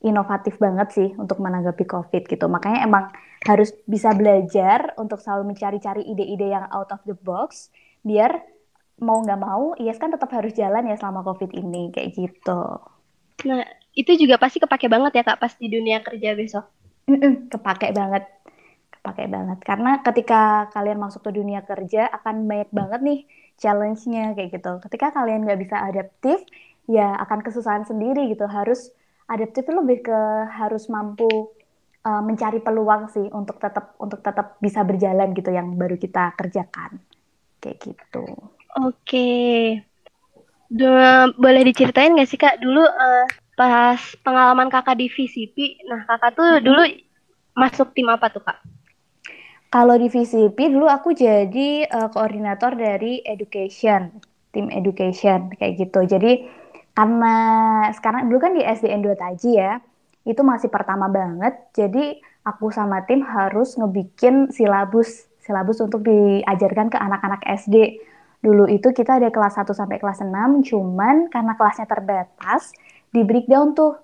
inovatif 0.06 0.62
banget 0.62 0.88
sih 0.94 1.10
untuk 1.18 1.42
menanggapi 1.42 1.84
COVID 1.84 2.24
gitu. 2.30 2.46
Makanya 2.48 2.86
emang 2.86 3.12
harus 3.44 3.74
bisa 3.90 4.14
belajar 4.14 4.94
untuk 4.96 5.20
selalu 5.20 5.54
mencari-cari 5.54 6.06
ide-ide 6.06 6.54
yang 6.54 6.66
out 6.70 6.90
of 6.94 7.02
the 7.06 7.18
box 7.26 7.70
biar 8.06 8.40
mau 8.98 9.22
nggak 9.22 9.42
mau 9.42 9.78
IAS 9.78 10.02
kan 10.02 10.10
tetap 10.10 10.30
harus 10.34 10.54
jalan 10.58 10.90
ya 10.90 10.96
selama 10.98 11.22
COVID 11.22 11.54
ini 11.54 11.94
kayak 11.94 12.18
gitu. 12.18 12.62
Nah, 13.46 13.62
itu 13.94 14.12
juga 14.18 14.42
pasti 14.42 14.58
kepake 14.58 14.90
banget 14.90 15.22
ya 15.22 15.24
Kak 15.26 15.38
pas 15.38 15.54
di 15.54 15.70
dunia 15.70 16.02
kerja 16.02 16.34
besok. 16.34 16.66
Mm-mm, 17.08 17.48
kepake 17.48 17.96
banget. 17.96 18.28
Kepake 18.92 19.32
banget. 19.32 19.60
Karena 19.64 19.92
ketika 20.04 20.68
kalian 20.76 21.00
masuk 21.00 21.24
ke 21.24 21.32
dunia 21.32 21.64
kerja 21.64 22.12
akan 22.12 22.44
banyak 22.44 22.70
banget 22.76 23.00
nih 23.00 23.20
challenge-nya 23.56 24.36
kayak 24.36 24.60
gitu. 24.60 24.72
Ketika 24.84 25.16
kalian 25.16 25.48
nggak 25.48 25.60
bisa 25.64 25.80
adaptif, 25.80 26.44
ya 26.92 27.16
akan 27.24 27.40
kesusahan 27.40 27.88
sendiri 27.88 28.28
gitu. 28.28 28.44
Harus 28.46 28.92
adaptif 29.32 29.64
itu 29.64 29.74
lebih 29.74 30.04
ke 30.04 30.20
harus 30.52 30.92
mampu 30.92 31.56
uh, 32.04 32.22
mencari 32.24 32.60
peluang 32.60 33.08
sih 33.08 33.32
untuk 33.32 33.60
tetap 33.64 33.96
untuk 34.04 34.20
tetap 34.20 34.60
bisa 34.60 34.84
berjalan 34.84 35.32
gitu 35.32 35.52
yang 35.56 35.80
baru 35.80 35.96
kita 35.96 36.36
kerjakan. 36.36 37.00
Kayak 37.64 37.78
gitu. 37.88 38.28
Oke. 38.84 39.32
Duh, 40.68 41.32
boleh 41.40 41.64
diceritain 41.64 42.12
nggak 42.12 42.28
sih 42.28 42.36
Kak 42.36 42.60
dulu 42.60 42.84
uh, 42.84 43.47
pas 43.58 43.98
pengalaman 44.22 44.70
Kakak 44.70 45.02
di 45.02 45.10
VCP, 45.10 45.82
nah 45.90 46.06
Kakak 46.06 46.38
tuh 46.38 46.46
hmm. 46.46 46.62
dulu 46.62 46.84
masuk 47.58 47.90
tim 47.98 48.06
apa 48.06 48.30
tuh 48.30 48.46
Kak? 48.46 48.62
Kalau 49.74 49.98
di 49.98 50.08
VCP 50.08 50.72
dulu 50.72 50.86
aku 50.88 51.12
jadi 51.18 51.90
uh, 51.90 52.08
koordinator 52.14 52.78
dari 52.78 53.20
education, 53.26 54.14
tim 54.54 54.70
education 54.70 55.52
kayak 55.58 55.76
gitu. 55.82 56.06
Jadi 56.06 56.46
karena 56.94 57.36
sekarang 57.92 58.30
dulu 58.30 58.40
kan 58.40 58.54
di 58.56 58.64
SDN 58.64 59.04
2 59.04 59.18
Taji 59.18 59.52
ya, 59.58 59.82
itu 60.24 60.40
masih 60.46 60.70
pertama 60.70 61.10
banget. 61.10 61.58
Jadi 61.74 62.22
aku 62.46 62.70
sama 62.70 63.04
tim 63.10 63.26
harus 63.26 63.76
ngebikin 63.76 64.54
silabus 64.54 65.28
silabus 65.42 65.82
untuk 65.82 66.06
diajarkan 66.06 66.94
ke 66.94 66.98
anak-anak 67.00 67.42
SD 67.44 68.00
Dulu 68.38 68.70
itu 68.70 68.94
kita 68.94 69.18
ada 69.18 69.34
kelas 69.34 69.58
1 69.58 69.74
sampai 69.74 69.98
kelas 69.98 70.22
6, 70.22 70.30
cuman 70.70 71.28
karena 71.34 71.58
kelasnya 71.58 71.90
terbatas, 71.90 72.70
di 73.12 73.22
breakdown 73.24 73.74
tuh 73.74 73.96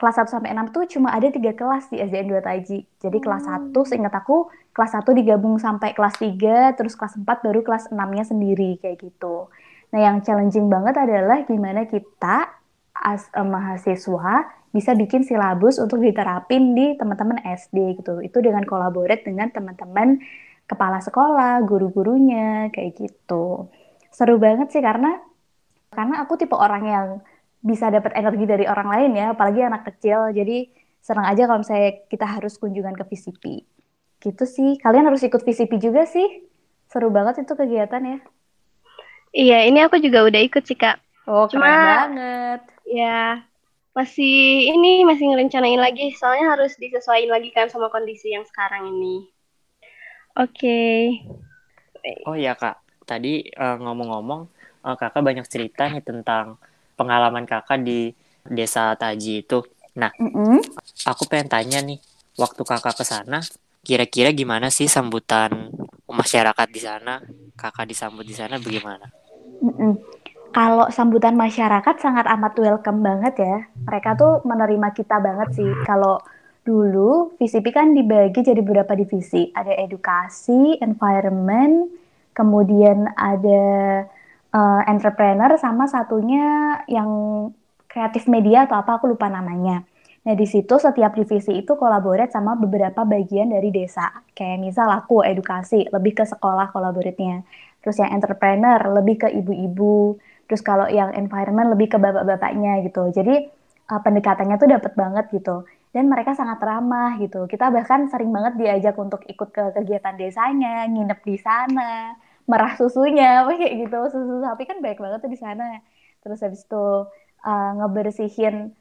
kelas 0.00 0.16
1 0.16 0.32
sampai 0.32 0.56
6 0.56 0.72
tuh 0.72 0.84
cuma 0.96 1.12
ada 1.12 1.28
tiga 1.28 1.52
kelas 1.52 1.92
di 1.92 2.00
SDN 2.00 2.32
2 2.32 2.40
Taji. 2.40 2.78
Jadi 3.00 3.18
hmm. 3.20 3.24
kelas 3.24 3.44
1 3.44 3.88
seingat 3.88 4.14
aku 4.16 4.48
kelas 4.72 4.96
1 4.96 5.04
digabung 5.18 5.60
sampai 5.60 5.92
kelas 5.92 6.16
3, 6.16 6.78
terus 6.78 6.96
kelas 6.96 7.20
4 7.20 7.26
baru 7.26 7.60
kelas 7.60 7.92
6-nya 7.92 8.24
sendiri 8.24 8.80
kayak 8.80 9.02
gitu. 9.02 9.52
Nah, 9.90 10.00
yang 10.00 10.22
challenging 10.22 10.70
banget 10.70 10.94
adalah 10.96 11.42
gimana 11.44 11.84
kita 11.84 12.48
as 12.94 13.26
a 13.34 13.42
mahasiswa 13.42 14.46
bisa 14.70 14.94
bikin 14.94 15.26
silabus 15.26 15.82
untuk 15.82 15.98
diterapin 15.98 16.78
di 16.78 16.94
teman-teman 16.94 17.42
SD 17.42 17.98
gitu. 17.98 18.22
Itu 18.22 18.38
dengan 18.38 18.62
kolaborate 18.62 19.26
dengan 19.26 19.50
teman-teman 19.50 20.22
kepala 20.70 21.02
sekolah, 21.02 21.66
guru-gurunya, 21.66 22.70
kayak 22.70 22.94
gitu. 22.94 23.66
Seru 24.14 24.38
banget 24.38 24.70
sih 24.70 24.78
karena 24.78 25.18
karena 25.90 26.22
aku 26.22 26.38
tipe 26.38 26.54
orang 26.54 26.84
yang 26.86 27.06
bisa 27.60 27.92
dapat 27.92 28.16
energi 28.16 28.44
dari 28.48 28.64
orang 28.64 28.88
lain 28.88 29.10
ya, 29.16 29.26
apalagi 29.36 29.60
anak 29.64 29.88
kecil. 29.88 30.32
Jadi 30.32 30.68
senang 31.00 31.28
aja 31.28 31.48
kalau 31.48 31.60
misalnya 31.60 32.04
kita 32.08 32.26
harus 32.26 32.56
kunjungan 32.56 32.96
ke 32.96 33.04
VCP. 33.08 33.44
Gitu 34.20 34.44
sih. 34.44 34.76
Kalian 34.80 35.08
harus 35.08 35.24
ikut 35.24 35.40
VCP 35.40 35.80
juga 35.80 36.04
sih. 36.04 36.44
Seru 36.90 37.08
banget 37.08 37.44
itu 37.44 37.52
kegiatan 37.54 38.02
ya. 38.02 38.18
Iya, 39.30 39.58
ini 39.70 39.78
aku 39.86 40.02
juga 40.02 40.26
udah 40.26 40.40
ikut 40.42 40.66
sih, 40.66 40.74
Kak. 40.74 40.98
Oh, 41.30 41.46
keren 41.46 41.62
Cuma, 41.62 41.70
banget. 41.70 42.60
Ya, 42.90 43.46
masih 43.90 44.70
ini 44.70 45.02
masih 45.02 45.34
ngerencanain 45.34 45.78
lagi 45.78 46.14
soalnya 46.14 46.54
harus 46.54 46.78
disesuaikan 46.78 47.34
lagi 47.34 47.50
kan 47.50 47.66
sama 47.66 47.90
kondisi 47.90 48.30
yang 48.30 48.46
sekarang 48.46 48.86
ini. 48.86 49.26
Oke. 50.38 51.18
Okay. 52.00 52.22
Oh 52.24 52.38
ya 52.38 52.56
kak, 52.56 52.80
tadi 53.04 53.44
uh, 53.60 53.76
ngomong-ngomong, 53.76 54.48
uh, 54.86 54.96
kakak 54.96 55.20
banyak 55.20 55.44
cerita 55.50 55.90
nih 55.90 56.00
tentang 56.00 56.56
pengalaman 57.00 57.48
kakak 57.48 57.80
di 57.80 58.12
desa 58.44 58.92
Taji 58.92 59.40
itu. 59.40 59.64
Nah, 59.96 60.12
mm 60.20 60.28
-hmm. 60.28 60.58
aku 61.08 61.24
pengen 61.24 61.48
tanya 61.48 61.80
nih, 61.80 61.96
waktu 62.36 62.60
kakak 62.60 63.00
ke 63.00 63.04
sana, 63.08 63.40
kira-kira 63.80 64.36
gimana 64.36 64.68
sih 64.68 64.84
sambutan 64.84 65.72
masyarakat 66.04 66.68
di 66.68 66.80
sana? 66.84 67.24
Kakak 67.56 67.88
disambut 67.88 68.28
di 68.28 68.36
sana 68.36 68.60
bagaimana? 68.60 69.08
Mm 69.64 69.72
-mm. 69.72 69.92
Kalau 70.50 70.90
sambutan 70.90 71.38
masyarakat 71.38 72.02
sangat 72.02 72.26
amat 72.26 72.58
welcome 72.58 73.00
banget 73.06 73.34
ya. 73.38 73.56
Mereka 73.86 74.18
tuh 74.18 74.42
menerima 74.42 74.90
kita 74.90 75.22
banget 75.22 75.54
sih. 75.54 75.70
Kalau 75.86 76.18
dulu 76.66 77.38
VCP 77.38 77.70
kan 77.70 77.94
dibagi 77.94 78.42
jadi 78.42 78.58
beberapa 78.58 78.98
divisi. 78.98 79.54
Ada 79.54 79.78
edukasi, 79.78 80.74
environment, 80.82 81.94
kemudian 82.34 83.14
ada 83.14 83.62
uh, 84.54 84.82
entrepreneur, 84.86 85.50
sama 85.58 85.86
satunya 85.86 86.78
yang 86.86 87.10
kreatif 87.90 88.30
media 88.30 88.66
atau 88.70 88.78
apa 88.78 88.98
aku 89.02 89.10
lupa 89.10 89.26
namanya. 89.26 89.82
Nah 90.20 90.34
di 90.36 90.44
situ 90.44 90.76
setiap 90.76 91.16
divisi 91.16 91.64
itu 91.64 91.72
kolaborat 91.74 92.30
sama 92.30 92.54
beberapa 92.54 93.02
bagian 93.08 93.50
dari 93.50 93.72
desa. 93.72 94.12
Kayak 94.36 94.58
misal 94.60 94.88
aku 94.92 95.24
edukasi 95.24 95.88
lebih 95.88 96.22
ke 96.22 96.24
sekolah 96.28 96.70
kolaboratnya. 96.70 97.42
Terus 97.80 97.96
yang 97.98 98.12
entrepreneur 98.12 98.78
lebih 99.00 99.26
ke 99.26 99.28
ibu-ibu. 99.32 100.20
Terus 100.44 100.60
kalau 100.60 100.86
yang 100.92 101.16
environment 101.16 101.72
lebih 101.72 101.96
ke 101.96 101.98
bapak-bapaknya 101.98 102.84
gitu. 102.84 103.08
Jadi 103.10 103.48
uh, 103.90 104.00
pendekatannya 104.04 104.56
tuh 104.60 104.68
dapat 104.68 104.92
banget 104.94 105.26
gitu 105.34 105.64
dan 105.90 106.06
mereka 106.06 106.38
sangat 106.38 106.62
ramah 106.62 107.18
gitu. 107.18 107.50
Kita 107.50 107.70
bahkan 107.74 108.06
sering 108.06 108.30
banget 108.30 108.54
diajak 108.58 108.94
untuk 108.98 109.26
ikut 109.26 109.48
ke 109.50 109.74
kegiatan 109.74 110.14
desanya, 110.14 110.86
nginep 110.86 111.20
di 111.26 111.36
sana, 111.38 112.14
merah 112.50 112.74
susunya, 112.74 113.46
kayak 113.60 113.74
gitu. 113.86 113.98
Susu 114.10 114.34
sapi 114.42 114.66
kan 114.66 114.82
baik 114.82 114.98
banget 114.98 115.22
tuh 115.22 115.30
di 115.30 115.38
sana. 115.38 115.78
Terus 116.20 116.38
habis 116.42 116.66
itu 116.66 116.84
uh, 117.46 117.70
ngebersihin 117.78 118.74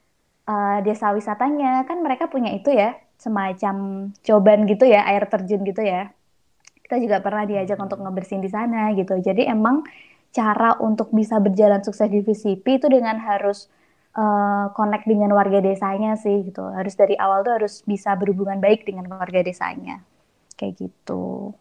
uh, 0.49 0.77
desa 0.81 1.13
wisatanya, 1.13 1.85
kan 1.85 2.01
mereka 2.01 2.27
punya 2.27 2.51
itu 2.57 2.73
ya, 2.73 2.97
semacam 3.21 4.09
coban 4.25 4.59
gitu 4.65 4.89
ya, 4.89 5.05
air 5.05 5.23
terjun 5.29 5.61
gitu 5.63 5.81
ya. 5.85 6.09
Kita 6.83 6.97
juga 6.97 7.21
pernah 7.21 7.45
diajak 7.45 7.77
untuk 7.77 8.01
ngebersihin 8.01 8.41
di 8.41 8.51
sana 8.51 8.91
gitu. 8.97 9.13
Jadi 9.21 9.45
emang 9.45 9.85
cara 10.33 10.77
untuk 10.81 11.13
bisa 11.13 11.37
berjalan 11.37 11.81
sukses 11.85 12.09
di 12.09 12.21
VCP 12.21 12.65
itu 12.81 12.87
dengan 12.89 13.17
harus 13.17 13.69
uh, 14.17 14.69
connect 14.73 15.05
dengan 15.05 15.33
warga 15.33 15.61
desanya 15.61 16.17
sih 16.17 16.45
gitu. 16.49 16.65
Harus 16.65 16.93
dari 16.97 17.13
awal 17.17 17.45
tuh 17.45 17.61
harus 17.61 17.81
bisa 17.85 18.13
berhubungan 18.17 18.57
baik 18.61 18.85
dengan 18.85 19.05
warga 19.09 19.41
desanya. 19.45 20.01
Kayak 20.57 20.89
gitu. 20.89 21.53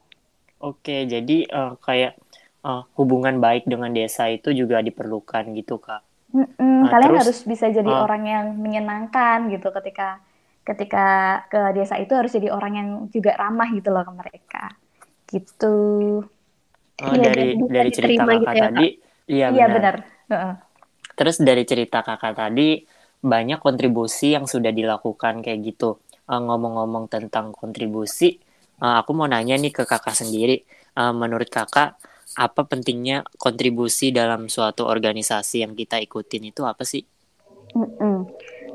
Oke, 0.58 1.06
jadi 1.06 1.46
uh, 1.54 1.78
kayak 1.78 2.18
uh, 2.66 2.82
hubungan 2.98 3.38
baik 3.38 3.70
dengan 3.70 3.94
desa 3.94 4.26
itu 4.26 4.50
juga 4.50 4.82
diperlukan 4.82 5.54
gitu, 5.54 5.78
Kak. 5.78 6.02
Mm 6.34 6.44
-mm, 6.44 6.78
nah, 6.84 6.90
kalian 6.92 7.10
terus, 7.14 7.20
harus 7.24 7.38
bisa 7.46 7.66
jadi 7.70 7.88
uh, 7.88 8.04
orang 8.04 8.22
yang 8.26 8.46
menyenangkan 8.58 9.48
gitu 9.48 9.72
ketika 9.72 10.20
ketika 10.66 11.06
ke 11.48 11.60
desa 11.72 11.96
itu 11.96 12.12
harus 12.12 12.28
jadi 12.28 12.52
orang 12.52 12.72
yang 12.76 12.88
juga 13.08 13.32
ramah 13.38 13.72
gitu 13.72 13.88
loh 13.88 14.04
ke 14.04 14.12
mereka. 14.12 14.64
Gitu. 15.24 15.76
Uh, 16.98 17.14
ya, 17.14 17.30
dari 17.30 17.56
dari 17.70 17.90
cerita 17.94 18.26
kakak 18.26 18.40
gitu 18.42 18.50
ya, 18.50 18.66
tadi, 18.68 18.86
iya 19.30 19.46
benar. 19.48 19.56
Iya 19.56 19.66
benar. 19.70 19.94
Uh 20.02 20.34
-uh. 20.34 20.54
Terus 21.14 21.36
dari 21.40 21.64
cerita 21.64 22.02
kakak 22.02 22.34
tadi, 22.34 22.82
banyak 23.22 23.62
kontribusi 23.62 24.34
yang 24.34 24.50
sudah 24.50 24.74
dilakukan 24.74 25.40
kayak 25.40 25.62
gitu. 25.62 26.02
Uh, 26.28 26.42
ngomong-ngomong 26.44 27.08
tentang 27.08 27.56
kontribusi, 27.56 28.36
uh, 28.82 29.02
aku 29.02 29.14
mau 29.14 29.26
nanya 29.26 29.58
nih 29.58 29.74
ke 29.74 29.82
kakak 29.86 30.14
sendiri. 30.14 30.62
Uh, 30.98 31.14
menurut 31.14 31.46
kakak, 31.46 31.94
apa 32.34 32.60
pentingnya 32.66 33.22
kontribusi 33.38 34.10
dalam 34.10 34.50
suatu 34.50 34.84
organisasi 34.86 35.62
yang 35.62 35.72
kita 35.78 36.02
ikutin 36.02 36.50
itu 36.50 36.66
apa 36.66 36.82
sih? 36.82 37.06
Mm 37.74 37.90
-mm. 37.98 38.18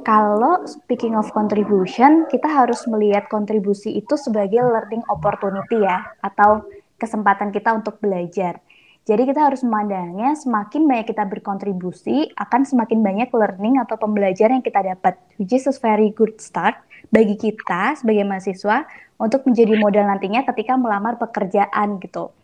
Kalau 0.04 0.68
speaking 0.68 1.16
of 1.16 1.32
contribution, 1.32 2.28
kita 2.28 2.48
harus 2.48 2.84
melihat 2.92 3.32
kontribusi 3.32 3.96
itu 3.96 4.20
sebagai 4.20 4.60
learning 4.60 5.00
opportunity 5.08 5.80
ya, 5.80 6.04
atau 6.20 6.68
kesempatan 7.00 7.56
kita 7.56 7.72
untuk 7.72 8.04
belajar. 8.04 8.60
Jadi 9.04 9.28
kita 9.28 9.52
harus 9.52 9.64
memandangnya 9.68 10.32
semakin 10.40 10.88
banyak 10.88 11.12
kita 11.12 11.28
berkontribusi 11.28 12.32
akan 12.40 12.64
semakin 12.64 13.04
banyak 13.04 13.30
learning 13.36 13.76
atau 13.84 14.00
pembelajaran 14.00 14.60
yang 14.60 14.66
kita 14.66 14.80
dapat, 14.80 15.20
which 15.36 15.52
is 15.52 15.68
a 15.68 15.76
very 15.76 16.12
good 16.16 16.40
start 16.40 16.80
bagi 17.12 17.36
kita 17.36 18.00
sebagai 18.00 18.24
mahasiswa 18.24 18.88
untuk 19.24 19.48
menjadi 19.48 19.80
modal 19.80 20.04
nantinya 20.12 20.44
ketika 20.44 20.76
melamar 20.76 21.16
pekerjaan 21.16 22.04
gitu. 22.04 22.36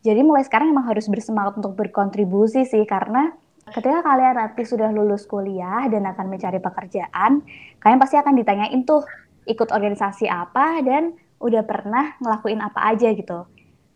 Jadi 0.00 0.24
mulai 0.24 0.42
sekarang 0.48 0.72
memang 0.72 0.88
harus 0.88 1.04
bersemangat 1.12 1.60
untuk 1.60 1.76
berkontribusi 1.76 2.64
sih 2.64 2.88
karena 2.88 3.36
ketika 3.68 4.00
kalian 4.00 4.40
nanti 4.40 4.64
sudah 4.64 4.88
lulus 4.88 5.28
kuliah 5.28 5.84
dan 5.92 6.08
akan 6.08 6.32
mencari 6.32 6.58
pekerjaan, 6.58 7.44
kalian 7.78 8.00
pasti 8.00 8.16
akan 8.16 8.34
ditanyain 8.34 8.80
tuh 8.88 9.04
ikut 9.44 9.68
organisasi 9.68 10.26
apa 10.26 10.80
dan 10.80 11.12
udah 11.38 11.62
pernah 11.68 12.16
ngelakuin 12.18 12.64
apa 12.64 12.80
aja 12.96 13.12
gitu 13.12 13.44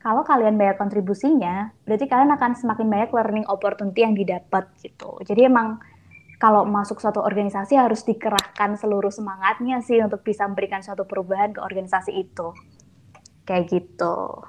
kalau 0.07 0.23
kalian 0.23 0.55
bayar 0.55 0.79
kontribusinya, 0.79 1.75
berarti 1.83 2.07
kalian 2.07 2.31
akan 2.39 2.55
semakin 2.55 2.87
banyak 2.87 3.11
learning 3.11 3.47
opportunity 3.51 4.07
yang 4.07 4.15
didapat 4.15 4.71
gitu. 4.79 5.19
Jadi 5.27 5.51
emang 5.51 5.83
kalau 6.37 6.69
masuk 6.69 7.01
suatu 7.01 7.25
organisasi 7.25 7.81
harus 7.81 8.05
dikerahkan 8.05 8.77
seluruh 8.77 9.09
semangatnya 9.09 9.81
sih 9.81 10.01
untuk 10.05 10.21
bisa 10.21 10.45
memberikan 10.45 10.85
suatu 10.85 11.09
perubahan 11.09 11.57
ke 11.57 11.61
organisasi 11.65 12.13
itu. 12.13 12.53
Kayak 13.49 13.65
gitu. 13.73 14.45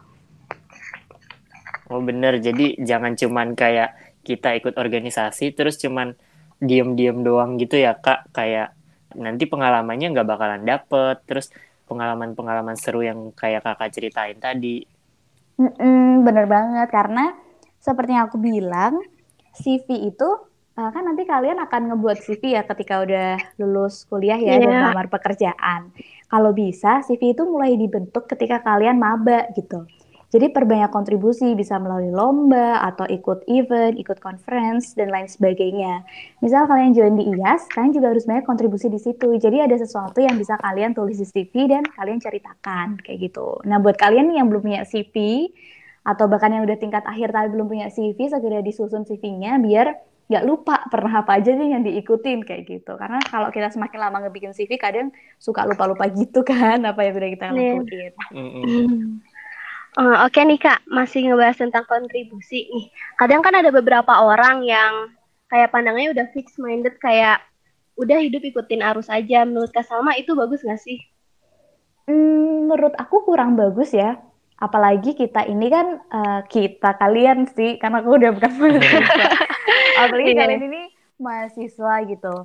Oh 1.87 2.03
bener, 2.03 2.43
jadi 2.43 2.75
jangan 2.83 3.15
cuman 3.15 3.55
kayak 3.55 3.95
kita 4.27 4.59
ikut 4.59 4.75
organisasi 4.75 5.55
terus 5.55 5.79
cuman 5.79 6.19
diem-diem 6.59 7.23
doang 7.23 7.55
gitu 7.55 7.79
ya 7.79 7.95
kak 7.95 8.27
kayak 8.35 8.75
nanti 9.15 9.47
pengalamannya 9.47 10.11
nggak 10.11 10.27
bakalan 10.27 10.67
dapet 10.67 11.23
terus 11.23 11.47
pengalaman-pengalaman 11.87 12.75
seru 12.75 13.07
yang 13.07 13.31
kayak 13.31 13.63
kakak 13.63 13.95
ceritain 13.95 14.35
tadi 14.35 14.83
Mm-mm, 15.57 16.27
bener 16.27 16.45
banget 16.45 16.91
karena 16.91 17.33
seperti 17.79 18.11
yang 18.13 18.27
aku 18.27 18.37
bilang 18.41 18.99
CV 19.55 20.11
itu 20.11 20.29
uh, 20.77 20.89
kan 20.93 21.03
nanti 21.03 21.25
kalian 21.25 21.57
akan 21.57 21.91
ngebuat 21.91 22.17
CV 22.21 22.53
ya 22.53 22.63
ketika 22.63 23.01
udah 23.01 23.41
lulus 23.57 24.05
kuliah 24.05 24.37
ya 24.37 24.61
dan 24.61 24.69
Iya. 24.69 24.79
melamar 24.85 25.09
pekerjaan. 25.09 25.89
Kalau 26.29 26.53
bisa 26.53 27.01
CV 27.01 27.33
itu 27.33 27.43
mulai 27.49 27.73
dibentuk 27.75 28.29
ketika 28.29 28.61
kalian 28.61 29.01
maba 29.01 29.49
gitu. 29.57 29.89
Jadi 30.27 30.51
perbanyak 30.51 30.91
kontribusi 30.91 31.55
bisa 31.55 31.79
melalui 31.79 32.11
lomba 32.11 32.83
atau 32.83 33.07
ikut 33.07 33.47
event, 33.47 33.95
ikut 33.95 34.19
conference 34.19 34.91
dan 34.91 35.07
lain 35.07 35.23
sebagainya. 35.23 36.03
Misal 36.43 36.67
kalian 36.67 36.91
join 36.91 37.15
di 37.15 37.31
IAS, 37.31 37.71
kalian 37.71 37.95
juga 37.95 38.11
harus 38.11 38.27
banyak 38.27 38.43
kontribusi 38.43 38.91
di 38.91 38.99
situ. 38.99 39.39
Jadi 39.39 39.63
ada 39.63 39.79
sesuatu 39.79 40.19
yang 40.19 40.35
bisa 40.35 40.59
kalian 40.59 40.91
tulis 40.91 41.15
di 41.15 41.23
CV 41.31 41.71
dan 41.71 41.87
kalian 41.87 42.19
ceritakan 42.19 42.99
kayak 43.07 43.31
gitu. 43.31 43.63
Nah, 43.63 43.79
buat 43.79 43.95
kalian 43.95 44.35
yang 44.35 44.51
belum 44.51 44.67
punya 44.67 44.83
CV 44.83 45.47
atau 46.03 46.27
bahkan 46.27 46.51
yang 46.51 46.67
udah 46.67 46.75
tingkat 46.75 47.07
akhir 47.07 47.31
tapi 47.31 47.47
belum 47.47 47.71
punya 47.71 47.87
CV, 47.87 48.27
segera 48.27 48.59
disusun 48.59 49.07
CV-nya 49.07 49.63
biar 49.63 49.95
nggak 50.27 50.43
lupa 50.43 50.83
pernah 50.91 51.23
apa 51.23 51.39
aja 51.39 51.55
nih 51.55 51.71
yang 51.71 51.83
diikutin 51.87 52.43
kayak 52.43 52.67
gitu. 52.67 52.99
Karena 52.99 53.19
kalau 53.31 53.47
kita 53.47 53.71
semakin 53.71 53.99
lama 53.99 54.27
ngebikin 54.27 54.51
CV 54.51 54.75
kadang 54.75 55.15
suka 55.39 55.63
lupa-lupa 55.63 56.03
gitu 56.11 56.43
kan 56.43 56.83
apa 56.83 56.99
yang 57.07 57.15
udah 57.15 57.29
kita 57.31 57.45
Iya. 57.47 57.53
lakuin. 57.55 58.11
Mm-mm. 58.35 58.63
Hmm. 58.63 59.07
Eh, 59.97 60.17
Oke 60.29 60.45
nih 60.45 60.61
kak, 60.61 60.85
masih 60.85 61.25
ngebahas 61.25 61.57
tentang 61.57 61.81
kontribusi 61.89 62.69
nih. 62.69 62.85
Kadang 63.17 63.41
kan 63.41 63.57
ada 63.57 63.73
beberapa 63.73 64.13
orang 64.21 64.61
yang 64.61 65.09
kayak 65.49 65.73
pandangnya 65.73 66.13
udah 66.13 66.27
fix 66.37 66.53
minded 66.61 67.01
kayak 67.01 67.41
udah 67.97 68.21
hidup 68.21 68.45
ikutin 68.45 68.85
arus 68.85 69.09
aja. 69.09 69.41
Menurut 69.41 69.73
Kak 69.73 69.89
Salma 69.89 70.13
itu 70.13 70.37
bagus 70.37 70.61
nggak 70.61 70.77
sih? 70.77 71.01
Hmm, 72.05 72.69
menurut 72.69 72.93
aku 72.93 73.25
kurang 73.25 73.57
bagus 73.57 73.89
ya. 73.89 74.21
Apalagi 74.61 75.17
kita 75.17 75.49
ini 75.49 75.65
kan 75.65 75.97
eh, 76.13 76.41
kita 76.45 76.93
kalian 77.01 77.49
sih, 77.49 77.81
karena 77.81 78.05
aku 78.05 78.21
udah 78.21 78.31
bukan. 78.37 78.51
Apalagi 79.97 80.31
Iya. 80.33 80.39
kalian 80.45 80.63
ini 80.69 80.81
mahasiswa 81.17 81.93
gitu. 82.05 82.35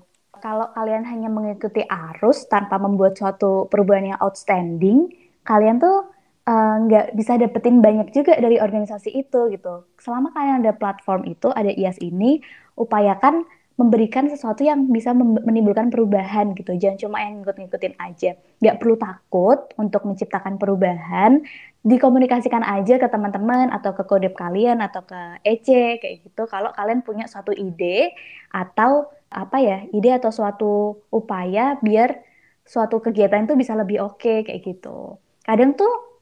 Kalau 0.41 0.67
kalian 0.73 1.05
hanya 1.05 1.29
mengikuti 1.29 1.85
arus 1.85 2.49
tanpa 2.49 2.81
membuat 2.81 3.15
suatu 3.21 3.69
perubahan 3.69 4.17
yang 4.17 4.21
outstanding, 4.25 5.13
kalian 5.45 5.77
tuh 5.79 6.09
eh, 6.43 6.75
nggak 6.89 7.15
bisa 7.15 7.39
dapetin 7.39 7.79
banyak 7.79 8.11
juga 8.11 8.35
dari 8.35 8.59
organisasi 8.59 9.15
itu 9.15 9.47
gitu. 9.55 9.87
Selama 10.03 10.35
kalian 10.35 10.67
ada 10.67 10.75
platform 10.75 11.23
itu, 11.31 11.53
ada 11.55 11.71
IAS 11.71 12.03
ini, 12.03 12.43
upayakan 12.75 13.47
memberikan 13.81 14.29
sesuatu 14.29 14.61
yang 14.61 14.85
bisa 14.93 15.17
menimbulkan 15.17 15.89
perubahan 15.89 16.53
gitu. 16.53 16.77
Jangan 16.77 16.99
cuma 17.01 17.17
yang 17.25 17.41
ngikut-ngikutin 17.41 17.95
aja. 17.97 18.31
Nggak 18.61 18.77
perlu 18.79 18.95
takut 19.01 19.59
untuk 19.81 20.03
menciptakan 20.05 20.61
perubahan. 20.61 21.41
Dikomunikasikan 21.83 22.63
aja 22.63 23.01
ke 23.01 23.09
teman-teman 23.09 23.73
atau 23.73 23.97
ke 23.97 24.05
kodep 24.05 24.37
kalian 24.37 24.85
atau 24.85 25.03
ke 25.03 25.21
EC 25.43 25.99
kayak 25.99 26.15
gitu. 26.29 26.45
Kalau 26.47 26.71
kalian 26.77 27.01
punya 27.03 27.25
suatu 27.27 27.51
ide 27.51 28.13
atau 28.53 29.09
apa 29.33 29.57
ya, 29.59 29.79
ide 29.91 30.13
atau 30.21 30.29
suatu 30.29 31.03
upaya 31.09 31.81
biar 31.81 32.21
suatu 32.63 33.03
kegiatan 33.03 33.49
itu 33.49 33.57
bisa 33.59 33.73
lebih 33.75 34.05
oke 34.05 34.47
kayak 34.47 34.61
gitu. 34.63 35.17
Kadang 35.43 35.75
tuh 35.75 36.13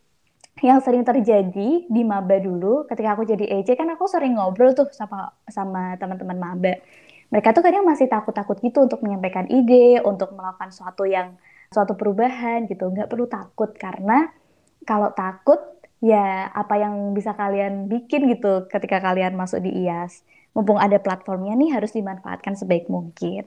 yang 0.60 0.80
sering 0.84 1.04
terjadi 1.04 1.88
di 1.88 2.02
maba 2.04 2.36
dulu 2.36 2.84
ketika 2.84 3.16
aku 3.16 3.24
jadi 3.24 3.60
EC 3.60 3.80
kan 3.80 3.88
aku 3.96 4.04
sering 4.04 4.36
ngobrol 4.36 4.76
tuh 4.76 4.92
sama 4.92 5.32
sama 5.48 5.96
teman-teman 5.96 6.36
maba 6.36 6.76
mereka 7.30 7.54
tuh 7.54 7.62
kadang 7.62 7.86
masih 7.86 8.10
takut-takut 8.10 8.58
gitu 8.58 8.84
untuk 8.84 9.00
menyampaikan 9.06 9.46
ide 9.46 10.02
untuk 10.02 10.34
melakukan 10.34 10.74
suatu 10.74 11.06
yang 11.06 11.38
suatu 11.70 11.94
perubahan 11.94 12.66
gitu. 12.66 12.90
Nggak 12.90 13.06
perlu 13.06 13.30
takut 13.30 13.70
karena 13.78 14.30
kalau 14.82 15.14
takut 15.14 15.62
ya 16.02 16.50
apa 16.50 16.74
yang 16.80 17.14
bisa 17.14 17.36
kalian 17.38 17.86
bikin 17.86 18.26
gitu 18.34 18.66
ketika 18.66 18.98
kalian 18.98 19.36
masuk 19.36 19.62
di 19.62 19.84
IAS 19.84 20.26
mumpung 20.56 20.80
ada 20.80 20.98
platformnya 20.98 21.54
nih 21.54 21.70
harus 21.78 21.94
dimanfaatkan 21.94 22.58
sebaik 22.58 22.90
mungkin. 22.90 23.46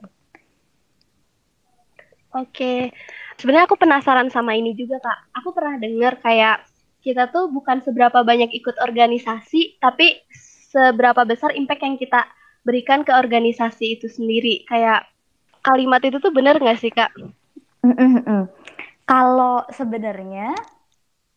Oke, 2.33 2.89
sebenarnya 3.37 3.69
aku 3.69 3.77
penasaran 3.77 4.31
sama 4.33 4.57
ini 4.57 4.73
juga 4.73 4.97
kak. 4.97 5.19
Aku 5.43 5.53
pernah 5.53 5.77
dengar 5.77 6.17
kayak 6.17 6.65
kita 7.05 7.29
tuh 7.29 7.51
bukan 7.51 7.83
seberapa 7.85 8.25
banyak 8.25 8.49
ikut 8.57 8.79
organisasi, 8.81 9.77
tapi 9.77 10.17
seberapa 10.73 11.21
besar 11.27 11.53
impact 11.53 11.83
yang 11.85 11.99
kita 11.99 12.25
berikan 12.63 13.03
ke 13.03 13.11
organisasi 13.11 13.99
itu 13.99 14.07
sendiri. 14.09 14.63
Kayak 14.67 15.07
kalimat 15.63 16.01
itu 16.03 16.19
tuh 16.19 16.31
benar 16.31 16.59
nggak 16.59 16.79
sih 16.79 16.91
kak? 16.91 17.11
Mm-mm-mm. 17.83 18.47
Kalau 19.03 19.67
sebenarnya 19.71 20.55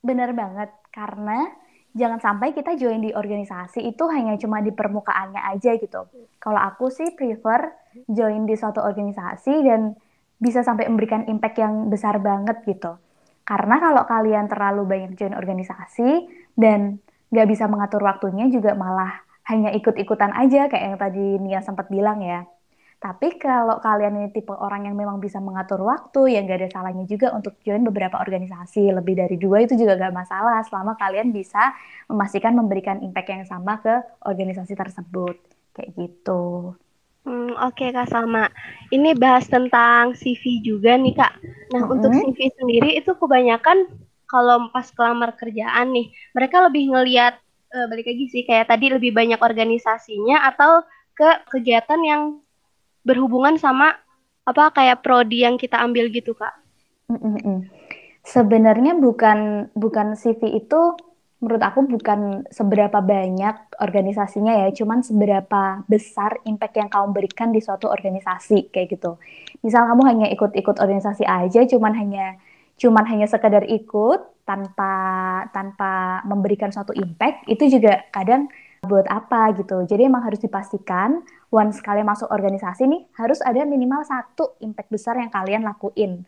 benar 0.02 0.30
banget 0.32 0.70
karena 0.94 1.50
jangan 1.96 2.22
sampai 2.22 2.54
kita 2.54 2.78
join 2.78 3.02
di 3.02 3.10
organisasi 3.10 3.82
itu 3.82 4.06
hanya 4.06 4.38
cuma 4.38 4.62
di 4.62 4.70
permukaannya 4.70 5.42
aja 5.50 5.74
gitu. 5.74 6.06
Kalau 6.38 6.60
aku 6.62 6.94
sih 6.94 7.10
prefer 7.18 7.74
join 8.06 8.46
di 8.46 8.54
suatu 8.54 8.78
organisasi 8.84 9.54
dan 9.66 9.98
bisa 10.36 10.62
sampai 10.62 10.86
memberikan 10.86 11.26
impact 11.26 11.56
yang 11.58 11.90
besar 11.90 12.22
banget 12.22 12.62
gitu. 12.68 13.00
Karena 13.42 13.82
kalau 13.82 14.02
kalian 14.06 14.46
terlalu 14.46 14.82
banyak 14.86 15.12
join 15.18 15.34
organisasi 15.34 16.30
dan 16.54 17.02
nggak 17.34 17.48
bisa 17.50 17.66
mengatur 17.66 18.04
waktunya 18.06 18.46
juga 18.52 18.78
malah 18.78 19.25
hanya 19.50 19.70
ikut-ikutan 19.78 20.32
aja 20.42 20.66
kayak 20.70 20.84
yang 20.88 20.98
tadi 21.04 21.24
Nia 21.44 21.60
sempat 21.62 21.86
bilang 21.94 22.18
ya. 22.22 22.44
Tapi 23.04 23.28
kalau 23.38 23.76
kalian 23.84 24.14
ini 24.18 24.28
tipe 24.36 24.50
orang 24.56 24.88
yang 24.88 24.96
memang 24.96 25.18
bisa 25.24 25.38
mengatur 25.38 25.80
waktu, 25.84 26.34
ya 26.34 26.38
nggak 26.44 26.58
ada 26.64 26.68
salahnya 26.74 27.04
juga 27.12 27.28
untuk 27.36 27.54
join 27.66 27.84
beberapa 27.84 28.16
organisasi. 28.24 28.88
Lebih 28.98 29.14
dari 29.20 29.36
dua 29.36 29.58
itu 29.64 29.74
juga 29.76 29.94
nggak 30.00 30.14
masalah, 30.16 30.58
selama 30.68 30.92
kalian 30.96 31.28
bisa 31.30 31.76
memastikan 32.10 32.52
memberikan 32.56 32.98
impact 33.06 33.28
yang 33.30 33.44
sama 33.46 33.78
ke 33.84 33.94
organisasi 34.24 34.74
tersebut. 34.74 35.36
Kayak 35.76 35.90
gitu. 36.00 36.72
Hmm, 37.26 37.50
Oke 37.66 37.84
Kak 37.96 38.06
Salma, 38.12 38.44
ini 38.94 39.10
bahas 39.22 39.44
tentang 39.54 40.04
CV 40.20 40.42
juga 40.68 40.90
nih 41.02 41.12
Kak. 41.18 41.32
Nah 41.74 41.82
untuk 41.92 42.12
Mm-mm. 42.12 42.20
CV 42.20 42.38
sendiri 42.58 42.88
itu 43.00 43.10
kebanyakan 43.20 43.78
kalau 44.30 44.70
pas 44.74 44.86
kelamar 44.96 45.30
kerjaan 45.40 45.86
nih, 45.96 46.06
mereka 46.36 46.56
lebih 46.66 46.82
ngelihat 46.94 47.34
eh, 47.72 47.86
balik 47.90 48.06
lagi 48.06 48.24
sih 48.30 48.42
kayak 48.46 48.70
tadi 48.70 48.92
lebih 48.92 49.10
banyak 49.14 49.40
organisasinya 49.40 50.46
atau 50.52 50.84
ke 51.16 51.48
kegiatan 51.48 52.00
yang 52.04 52.22
berhubungan 53.06 53.56
sama 53.56 53.96
apa 54.46 54.70
kayak 54.74 55.02
prodi 55.02 55.42
yang 55.42 55.58
kita 55.58 55.80
ambil 55.80 56.06
gitu 56.12 56.36
Kak. 56.36 56.54
Mm-mm-mm. 57.10 57.66
Sebenarnya 58.26 58.98
bukan 58.98 59.70
bukan 59.74 60.18
CV 60.18 60.58
itu 60.58 60.98
menurut 61.36 61.62
aku 61.62 61.84
bukan 61.84 62.48
seberapa 62.48 62.98
banyak 63.04 63.78
organisasinya 63.78 64.66
ya, 64.66 64.68
cuman 64.72 65.04
seberapa 65.04 65.84
besar 65.86 66.40
impact 66.48 66.74
yang 66.80 66.88
kamu 66.88 67.12
berikan 67.12 67.52
di 67.52 67.60
suatu 67.60 67.92
organisasi 67.92 68.72
kayak 68.72 68.96
gitu. 68.96 69.20
Misal 69.60 69.84
kamu 69.84 70.02
hanya 70.08 70.26
ikut-ikut 70.32 70.80
organisasi 70.80 71.28
aja, 71.28 71.60
cuman 71.68 71.92
hanya 71.92 72.40
cuman 72.80 73.04
hanya 73.08 73.28
sekedar 73.28 73.68
ikut 73.68 74.20
tanpa 74.46 74.92
tanpa 75.50 76.22
memberikan 76.24 76.70
suatu 76.70 76.94
impact, 76.94 77.44
itu 77.50 77.76
juga 77.78 78.06
kadang 78.14 78.46
buat 78.86 79.04
apa 79.10 79.52
gitu. 79.58 79.82
Jadi 79.84 80.06
emang 80.06 80.22
harus 80.22 80.38
dipastikan 80.38 81.20
once 81.50 81.82
kalian 81.82 82.06
masuk 82.06 82.30
organisasi 82.30 82.86
nih 82.86 83.02
harus 83.18 83.42
ada 83.42 83.66
minimal 83.66 84.06
satu 84.06 84.54
impact 84.62 84.88
besar 84.94 85.18
yang 85.18 85.28
kalian 85.28 85.66
lakuin. 85.66 86.22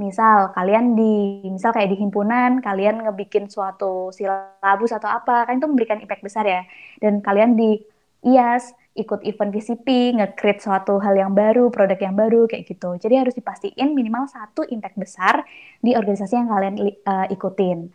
Misal 0.00 0.50
kalian 0.56 0.96
di 0.96 1.44
misal 1.46 1.70
kayak 1.76 1.92
di 1.92 1.98
himpunan 2.00 2.58
kalian 2.64 3.04
ngebikin 3.04 3.46
suatu 3.52 4.10
silabus 4.10 4.90
atau 4.96 5.06
apa, 5.06 5.46
kan 5.46 5.60
itu 5.60 5.68
memberikan 5.70 6.02
impact 6.02 6.24
besar 6.26 6.44
ya. 6.48 6.66
Dan 6.98 7.22
kalian 7.22 7.54
di 7.54 7.78
IAS 8.26 8.74
ikut 8.90 9.22
event 9.22 9.54
VCP, 9.54 10.18
nge-create 10.18 10.60
suatu 10.60 10.98
hal 10.98 11.14
yang 11.14 11.30
baru, 11.30 11.70
produk 11.70 11.96
yang 11.96 12.18
baru 12.18 12.50
kayak 12.50 12.66
gitu. 12.66 12.98
Jadi 12.98 13.14
harus 13.22 13.34
dipastiin 13.38 13.94
minimal 13.94 14.26
satu 14.26 14.66
impact 14.66 14.98
besar 14.98 15.46
di 15.78 15.94
organisasi 15.94 16.34
yang 16.34 16.50
kalian 16.50 16.74
li- 16.76 16.98
eh, 16.98 17.26
ikutin. 17.30 17.86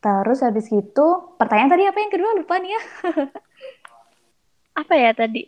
Terus 0.00 0.42
habis 0.42 0.66
itu, 0.72 1.06
pertanyaan 1.38 1.70
tadi 1.70 1.84
apa 1.86 1.98
yang 2.00 2.12
kedua 2.12 2.30
lupa 2.34 2.56
nih 2.58 2.72
ya. 2.72 2.82
Apa 4.74 4.94
ya 4.96 5.10
tadi? 5.14 5.44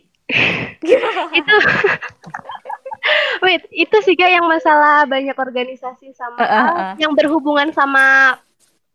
itu 1.33 1.55
Wait, 3.43 3.67
itu 3.75 3.97
sih 4.07 4.15
Kak 4.15 4.31
yang 4.31 4.47
masalah 4.47 5.03
banyak 5.03 5.35
organisasi 5.35 6.15
sama 6.15 6.39
eh, 6.39 6.47
ah, 6.47 6.69
eh. 6.95 7.03
yang 7.03 7.11
berhubungan 7.11 7.75
sama 7.75 8.39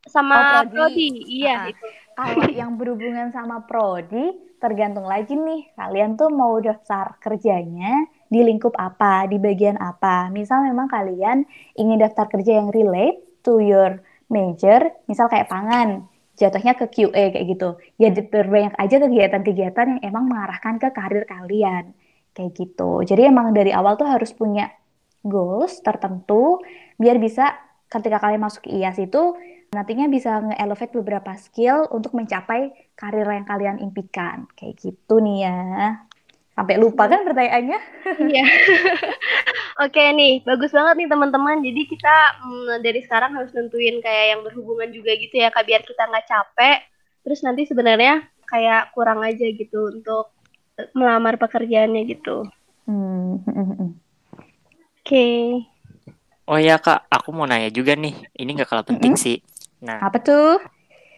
sama 0.09 0.35
Oh, 0.41 0.45
prodi. 0.73 0.73
prodi. 0.73 1.09
Iya, 1.45 1.53
Ah, 1.53 1.61
ah. 1.61 1.69
itu. 1.69 1.87
Kalau 2.19 2.51
yang 2.59 2.75
berhubungan 2.75 3.31
sama 3.31 3.63
prodi, 3.63 4.35
tergantung 4.59 5.07
lagi 5.07 5.39
nih, 5.39 5.71
kalian 5.79 6.19
tuh 6.19 6.35
mau 6.35 6.59
daftar 6.59 7.15
kerjanya 7.23 8.11
di 8.27 8.43
lingkup 8.43 8.75
apa, 8.75 9.31
di 9.31 9.39
bagian 9.39 9.79
apa. 9.79 10.27
Misal 10.35 10.67
memang 10.67 10.91
kalian 10.91 11.47
ingin 11.79 12.03
daftar 12.03 12.27
kerja 12.27 12.59
yang 12.59 12.75
relate 12.75 13.23
to 13.47 13.63
your 13.63 14.03
major, 14.27 14.91
misal 15.07 15.31
kayak 15.31 15.47
pangan, 15.47 16.11
jatuhnya 16.35 16.75
ke 16.75 16.91
QA 16.91 17.31
kayak 17.31 17.47
gitu. 17.55 17.79
Ya 18.03 18.11
diperbanyak 18.11 18.75
aja 18.75 18.97
kegiatan-kegiatan 18.99 19.87
yang 19.97 20.01
emang 20.03 20.27
mengarahkan 20.27 20.83
ke 20.83 20.91
karir 20.91 21.23
kalian. 21.23 21.95
kayak 22.39 22.55
gitu. 22.55 23.03
Jadi 23.03 23.35
emang 23.35 23.51
dari 23.51 23.75
awal 23.75 23.99
tuh 23.99 24.07
harus 24.07 24.31
punya 24.31 24.71
goals 25.27 25.83
tertentu 25.83 26.63
biar 26.95 27.19
bisa 27.19 27.51
ketika 27.91 28.23
kalian 28.23 28.47
masuk 28.47 28.63
ke 28.63 28.79
IAS 28.79 29.03
itu 29.03 29.35
nantinya 29.69 30.07
bisa 30.09 30.41
nge-elevate 30.41 30.97
beberapa 30.97 31.33
skill 31.37 31.89
untuk 31.93 32.17
mencapai 32.17 32.73
karir 32.97 33.29
yang 33.29 33.47
kalian 33.47 33.77
impikan. 33.85 34.49
Kayak 34.57 34.75
gitu 34.81 35.21
nih 35.21 35.49
ya. 35.49 35.59
Sampai 36.59 36.75
lupa 36.81 37.07
kan 37.07 37.23
pertanyaannya? 37.23 37.81
Iya. 38.19 38.45
Oke 39.85 40.03
nih, 40.11 40.43
bagus 40.43 40.75
banget 40.75 40.95
nih 40.99 41.09
teman-teman. 41.13 41.63
Jadi 41.63 41.83
kita 41.87 42.15
hmm, 42.43 42.83
dari 42.83 43.01
sekarang 43.07 43.31
harus 43.39 43.55
nentuin 43.55 44.03
kayak 44.03 44.27
yang 44.35 44.41
berhubungan 44.43 44.91
juga 44.91 45.15
gitu 45.15 45.39
ya, 45.39 45.55
kak 45.55 45.63
biar 45.63 45.87
kita 45.87 46.03
nggak 46.11 46.27
capek. 46.27 46.79
Terus 47.23 47.41
nanti 47.47 47.63
sebenarnya 47.69 48.27
kayak 48.49 48.91
kurang 48.97 49.23
aja 49.23 49.47
gitu 49.47 49.93
untuk 49.95 50.35
melamar 50.99 51.39
pekerjaannya 51.39 52.03
gitu. 52.11 52.49
Hmm. 52.91 53.39
Oke. 54.99 55.27
Oh 56.49 56.57
ya 56.57 56.81
kak, 56.81 57.07
aku 57.13 57.29
mau 57.37 57.45
nanya 57.45 57.69
juga 57.69 57.93
nih. 57.93 58.17
Ini 58.33 58.51
nggak 58.57 58.69
kalah 58.73 58.87
penting 58.89 59.15
Mm-mm. 59.15 59.21
sih. 59.21 59.37
Nah, 59.83 60.01
Apa 60.03 60.19
tuh? 60.23 60.59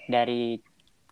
dari 0.09 0.59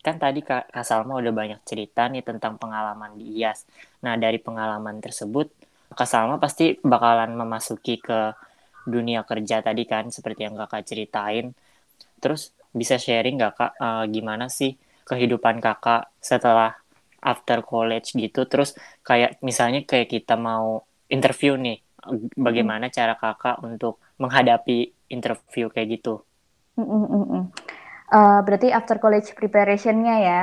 kan 0.05 0.17
tadi 0.17 0.41
kak, 0.41 0.71
kak 0.73 0.85
Salma 0.87 1.19
udah 1.19 1.35
banyak 1.35 1.61
cerita 1.67 2.07
nih 2.09 2.23
tentang 2.25 2.57
pengalaman 2.57 3.19
di 3.19 3.43
IAS. 3.43 3.67
Nah, 4.05 4.15
dari 4.17 4.39
pengalaman 4.41 5.03
tersebut, 5.03 5.47
kak 5.93 6.09
Salma 6.09 6.37
pasti 6.39 6.79
bakalan 6.81 7.35
memasuki 7.35 7.99
ke 8.01 8.33
dunia 8.89 9.21
kerja 9.27 9.61
tadi 9.61 9.85
kan, 9.85 10.09
seperti 10.09 10.47
yang 10.49 10.57
kakak 10.57 10.87
ceritain. 10.89 11.53
Terus 12.23 12.53
bisa 12.73 12.97
sharing 13.01 13.37
nggak 13.41 13.53
kak, 13.59 13.73
eh, 13.81 14.05
gimana 14.15 14.47
sih 14.49 14.77
kehidupan 15.09 15.59
kakak 15.65 16.09
setelah 16.21 16.77
after 17.23 17.61
college 17.67 18.15
gitu? 18.17 18.47
Terus 18.47 18.77
kayak 19.05 19.41
misalnya 19.45 19.83
kayak 19.85 20.09
kita 20.15 20.35
mau 20.39 20.85
interview 21.11 21.59
nih, 21.59 21.79
bagaimana 22.39 22.89
cara 22.93 23.15
kakak 23.19 23.61
untuk 23.65 23.99
menghadapi 24.23 24.79
interview 25.11 25.69
kayak 25.73 26.01
gitu? 26.01 26.28
Mm-mm-mm. 26.79 27.43
Eh, 28.09 28.41
berarti 28.47 28.69
after 28.73 28.97
college 29.03 29.35
preparation-nya 29.37 30.17
ya. 30.23 30.41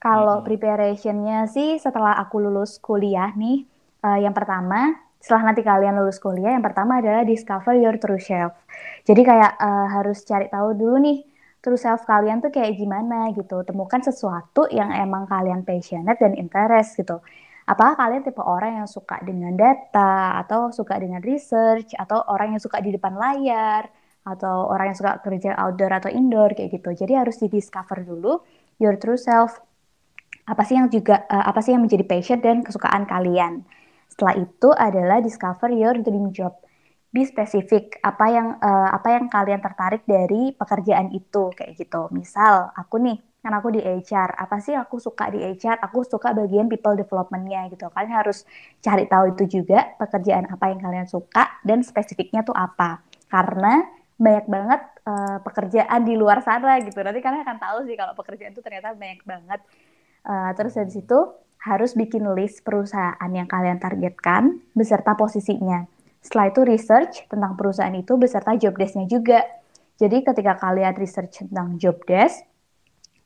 Kalau 0.00 0.40
Mm-mm. 0.40 0.46
preparation-nya 0.46 1.48
sih 1.50 1.76
setelah 1.80 2.16
aku 2.22 2.36
lulus 2.40 2.78
kuliah 2.80 3.32
nih, 3.36 3.64
eh, 4.04 4.18
yang 4.24 4.32
pertama, 4.36 4.94
setelah 5.20 5.52
nanti 5.52 5.62
kalian 5.64 5.96
lulus 6.00 6.20
kuliah, 6.22 6.56
yang 6.56 6.64
pertama 6.64 7.00
adalah 7.00 7.24
discover 7.26 7.76
your 7.76 7.96
true 8.00 8.20
self. 8.20 8.54
Jadi 9.08 9.22
kayak 9.26 9.52
eh, 9.60 9.86
harus 9.96 10.22
cari 10.24 10.46
tahu 10.52 10.68
dulu 10.76 10.96
nih, 11.02 11.18
true 11.64 11.80
self 11.80 12.04
kalian 12.08 12.40
tuh 12.44 12.52
kayak 12.54 12.76
gimana 12.80 13.32
gitu. 13.36 13.60
Temukan 13.68 14.00
sesuatu 14.04 14.68
yang 14.72 14.90
emang 14.94 15.28
kalian 15.28 15.60
passionate 15.68 16.16
dan 16.20 16.32
interest 16.38 16.96
gitu. 17.00 17.20
Apakah 17.68 17.94
kalian 18.00 18.22
tipe 18.26 18.42
orang 18.42 18.82
yang 18.82 18.88
suka 18.90 19.20
dengan 19.22 19.54
data, 19.54 20.42
atau 20.42 20.74
suka 20.74 20.98
dengan 20.98 21.22
research, 21.22 21.94
atau 21.94 22.18
orang 22.26 22.56
yang 22.56 22.62
suka 22.62 22.82
di 22.82 22.90
depan 22.96 23.14
layar, 23.14 23.86
atau 24.30 24.70
orang 24.70 24.94
yang 24.94 24.98
suka 24.98 25.18
kerja 25.22 25.58
outdoor 25.58 25.90
atau 25.90 26.10
indoor 26.10 26.54
kayak 26.54 26.70
gitu. 26.78 26.94
Jadi 26.94 27.12
harus 27.18 27.36
di-discover 27.42 28.06
dulu 28.06 28.40
your 28.78 28.94
true 28.96 29.18
self. 29.18 29.58
Apa 30.46 30.62
sih 30.66 30.78
yang 30.78 30.88
juga 30.88 31.26
eh, 31.26 31.44
apa 31.50 31.60
sih 31.60 31.74
yang 31.74 31.82
menjadi 31.82 32.04
passion 32.06 32.38
dan 32.38 32.62
kesukaan 32.62 33.04
kalian. 33.10 33.66
Setelah 34.10 34.34
itu 34.38 34.68
adalah 34.74 35.18
discover 35.22 35.70
your 35.74 35.98
dream 35.98 36.30
job. 36.34 36.54
Be 37.10 37.26
specific 37.26 37.98
apa 38.06 38.26
yang 38.30 38.48
eh, 38.62 38.90
apa 38.94 39.08
yang 39.18 39.26
kalian 39.26 39.60
tertarik 39.60 40.02
dari 40.06 40.54
pekerjaan 40.54 41.10
itu 41.10 41.50
kayak 41.54 41.74
gitu. 41.74 42.06
Misal 42.14 42.70
aku 42.74 43.02
nih 43.02 43.18
kan 43.40 43.52
aku 43.56 43.72
di 43.72 43.80
HR. 43.80 44.36
Apa 44.36 44.60
sih 44.60 44.76
aku 44.76 45.00
suka 45.00 45.32
di 45.32 45.40
HR? 45.40 45.80
Aku 45.88 46.04
suka 46.04 46.36
bagian 46.36 46.68
people 46.68 46.94
development-nya 46.94 47.72
gitu. 47.72 47.88
Kalian 47.88 48.12
harus 48.12 48.44
cari 48.84 49.08
tahu 49.08 49.32
itu 49.32 49.60
juga 49.60 49.96
pekerjaan 49.96 50.46
apa 50.52 50.64
yang 50.70 50.80
kalian 50.80 51.08
suka 51.08 51.60
dan 51.64 51.80
spesifiknya 51.80 52.44
tuh 52.44 52.54
apa. 52.54 53.00
Karena 53.32 53.80
banyak 54.20 54.46
banget 54.52 54.80
uh, 55.08 55.40
pekerjaan 55.40 56.04
di 56.04 56.14
luar 56.14 56.44
sana 56.44 56.76
gitu. 56.84 57.00
Nanti 57.00 57.24
kalian 57.24 57.42
akan 57.42 57.58
tahu 57.58 57.78
sih 57.88 57.96
kalau 57.96 58.12
pekerjaan 58.12 58.52
itu 58.52 58.60
ternyata 58.60 58.92
banyak 58.92 59.24
banget. 59.24 59.60
Uh, 60.20 60.52
terus 60.52 60.76
dari 60.76 60.92
situ 60.92 61.18
harus 61.64 61.96
bikin 61.96 62.28
list 62.36 62.60
perusahaan 62.60 63.30
yang 63.32 63.48
kalian 63.48 63.80
targetkan 63.80 64.60
beserta 64.76 65.16
posisinya. 65.16 65.88
Setelah 66.20 66.52
itu 66.52 66.60
research 66.68 67.14
tentang 67.32 67.56
perusahaan 67.56 67.96
itu 67.96 68.20
beserta 68.20 68.52
job 68.60 68.76
desk-nya 68.76 69.08
juga. 69.08 69.40
Jadi 69.96 70.20
ketika 70.20 70.56
kalian 70.60 70.96
research 70.96 71.44
tentang 71.44 71.80
job 71.80 71.96
desk, 72.04 72.44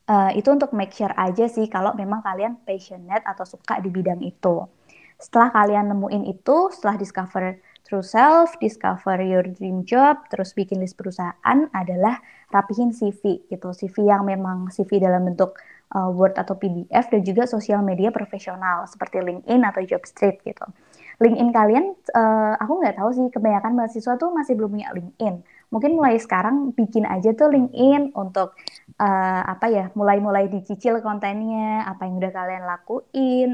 uh, 0.06 0.30
itu 0.34 0.46
untuk 0.50 0.70
make 0.74 0.94
sure 0.94 1.10
aja 1.14 1.46
sih 1.50 1.66
kalau 1.66 1.94
memang 1.98 2.22
kalian 2.22 2.58
passionate 2.62 3.22
atau 3.26 3.42
suka 3.42 3.82
di 3.82 3.90
bidang 3.90 4.22
itu. 4.22 4.66
Setelah 5.18 5.50
kalian 5.54 5.94
nemuin 5.94 6.24
itu, 6.26 6.70
setelah 6.74 6.98
discover 6.98 7.58
true 7.84 8.02
self, 8.02 8.56
discover 8.64 9.20
your 9.20 9.44
dream 9.44 9.84
job, 9.84 10.24
terus 10.32 10.56
bikin 10.56 10.80
list 10.80 10.96
perusahaan 10.96 11.68
adalah 11.70 12.16
rapihin 12.48 12.96
CV 12.96 13.44
gitu. 13.52 13.76
CV 13.76 14.08
yang 14.08 14.24
memang 14.24 14.72
CV 14.72 15.04
dalam 15.04 15.28
bentuk 15.28 15.60
uh, 15.92 16.08
Word 16.08 16.40
atau 16.40 16.56
PDF 16.56 17.12
dan 17.12 17.20
juga 17.20 17.44
sosial 17.44 17.84
media 17.84 18.08
profesional 18.08 18.88
seperti 18.88 19.20
LinkedIn 19.20 19.60
atau 19.68 19.84
Jobstreet 19.84 20.40
gitu. 20.42 20.64
LinkedIn 21.22 21.50
kalian, 21.54 21.94
uh, 22.16 22.58
aku 22.58 22.72
nggak 22.82 22.98
tahu 22.98 23.10
sih 23.14 23.26
kebanyakan 23.30 23.76
mahasiswa 23.78 24.18
tuh 24.18 24.32
masih 24.34 24.58
belum 24.58 24.74
punya 24.74 24.88
LinkedIn. 24.90 25.34
Mungkin 25.70 25.92
mulai 25.94 26.16
sekarang 26.18 26.72
bikin 26.74 27.04
aja 27.06 27.36
tuh 27.36 27.52
LinkedIn 27.52 28.16
untuk 28.16 28.56
uh, 28.98 29.42
apa 29.44 29.66
ya, 29.70 29.84
mulai-mulai 29.94 30.48
dicicil 30.50 30.98
kontennya, 31.04 31.84
apa 31.84 32.08
yang 32.08 32.18
udah 32.18 32.32
kalian 32.32 32.64
lakuin, 32.66 33.50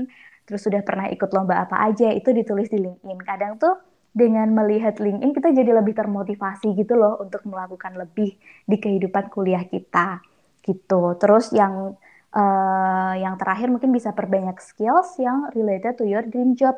terus 0.49 0.65
sudah 0.65 0.81
pernah 0.87 1.11
ikut 1.13 1.29
lomba 1.35 1.67
apa 1.67 1.83
aja, 1.83 2.09
itu 2.15 2.33
ditulis 2.33 2.73
di 2.73 2.81
LinkedIn. 2.81 3.19
Kadang 3.27 3.61
tuh 3.61 3.90
dengan 4.11 4.51
melihat 4.51 4.99
LinkedIn 4.99 5.31
kita 5.31 5.55
jadi 5.55 5.71
lebih 5.71 5.95
termotivasi 5.95 6.75
gitu 6.75 6.99
loh 6.99 7.23
untuk 7.23 7.47
melakukan 7.47 7.95
lebih 7.95 8.35
di 8.67 8.77
kehidupan 8.77 9.31
kuliah 9.31 9.63
kita 9.67 10.19
gitu. 10.67 11.15
Terus 11.17 11.55
yang 11.55 11.95
uh, 12.35 13.15
yang 13.15 13.39
terakhir 13.39 13.71
mungkin 13.71 13.95
bisa 13.95 14.11
perbanyak 14.11 14.59
skills 14.59 15.19
yang 15.23 15.51
related 15.55 15.95
to 15.99 16.05
your 16.07 16.27
dream 16.27 16.59
job. 16.59 16.75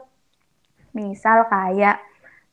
Misal 0.93 1.49
kayak 1.49 2.05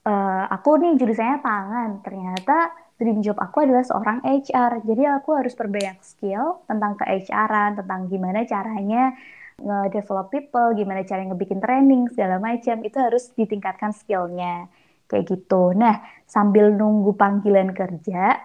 uh, 0.08 0.48
aku 0.48 0.80
nih 0.80 0.96
jurusannya 0.96 1.44
pangan, 1.44 1.90
ternyata 2.00 2.72
dream 3.00 3.20
job 3.20 3.36
aku 3.40 3.64
adalah 3.68 3.84
seorang 3.84 4.24
HR. 4.24 4.84
Jadi 4.84 5.04
aku 5.08 5.30
harus 5.36 5.56
perbanyak 5.56 6.00
skill 6.04 6.64
tentang 6.68 6.96
ke 6.96 7.04
HR-an, 7.04 7.84
tentang 7.84 8.08
gimana 8.08 8.48
caranya 8.48 9.16
nge-develop 9.62 10.32
people, 10.34 10.74
gimana 10.74 11.04
cara 11.04 11.24
ngebikin 11.28 11.60
training, 11.60 12.08
segala 12.12 12.40
macam, 12.40 12.82
itu 12.84 12.98
harus 12.98 13.30
ditingkatkan 13.36 13.92
skillnya, 13.94 14.72
kayak 15.12 15.28
gitu. 15.28 15.76
Nah, 15.76 16.02
sambil 16.26 16.72
nunggu 16.74 17.14
panggilan 17.16 17.76
kerja, 17.76 18.40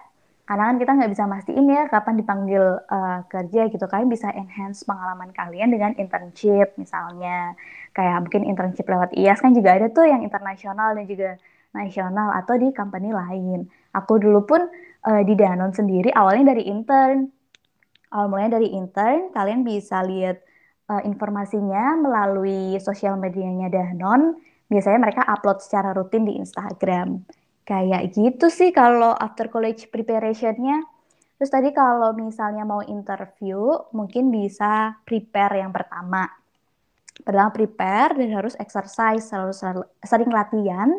karena 0.45 0.63
kan 0.69 0.77
kita 0.77 0.91
nggak 0.93 1.11
bisa 1.11 1.25
mastiin 1.25 1.65
ya 1.73 1.89
kapan 1.89 2.21
dipanggil 2.21 2.63
uh, 2.85 3.25
kerja 3.25 3.65
gitu, 3.65 3.85
kalian 3.89 4.13
bisa 4.13 4.29
enhance 4.29 4.85
pengalaman 4.85 5.33
kalian 5.33 5.73
dengan 5.73 5.97
internship 5.97 6.77
misalnya, 6.77 7.57
kayak 7.97 8.29
mungkin 8.29 8.45
internship 8.45 8.85
lewat 8.85 9.09
IAS 9.17 9.41
kan 9.41 9.57
juga 9.57 9.73
ada 9.73 9.89
tuh 9.89 10.05
yang 10.05 10.21
internasional 10.21 10.93
dan 10.93 11.09
juga 11.09 11.41
nasional 11.73 12.29
atau 12.37 12.61
di 12.61 12.69
company 12.77 13.09
lain. 13.09 13.65
Aku 13.97 14.21
dulu 14.21 14.45
pun 14.45 14.61
uh, 15.09 15.21
di 15.25 15.33
Danone 15.33 15.73
sendiri 15.73 16.13
awalnya 16.13 16.53
dari 16.53 16.69
intern, 16.69 17.25
awal 18.13 18.29
mulanya 18.29 18.61
dari 18.61 18.69
intern, 18.69 19.33
kalian 19.33 19.65
bisa 19.65 20.05
lihat 20.05 20.45
uh, 20.89 21.03
informasinya 21.05 21.97
melalui 21.97 22.77
sosial 22.81 23.17
medianya 23.17 23.69
Danon. 23.69 24.37
Biasanya 24.65 24.99
mereka 25.01 25.21
upload 25.29 25.61
secara 25.61 25.93
rutin 25.93 26.25
di 26.25 26.41
Instagram. 26.41 27.21
Kayak 27.65 28.13
gitu 28.13 28.49
sih 28.49 28.69
kalau 28.73 29.13
after 29.13 29.49
college 29.49 29.89
preparation-nya. 29.89 30.85
Terus 31.35 31.51
tadi 31.51 31.69
kalau 31.75 32.15
misalnya 32.15 32.63
mau 32.63 32.79
interview, 32.85 33.75
mungkin 33.91 34.31
bisa 34.31 34.95
prepare 35.03 35.59
yang 35.59 35.75
pertama. 35.75 36.23
Pertama 37.15 37.51
prepare 37.51 38.15
dan 38.15 38.31
harus 38.31 38.55
exercise, 38.55 39.27
selalu, 39.27 39.51
selalu 39.51 39.83
sering 40.03 40.31
latihan, 40.31 40.89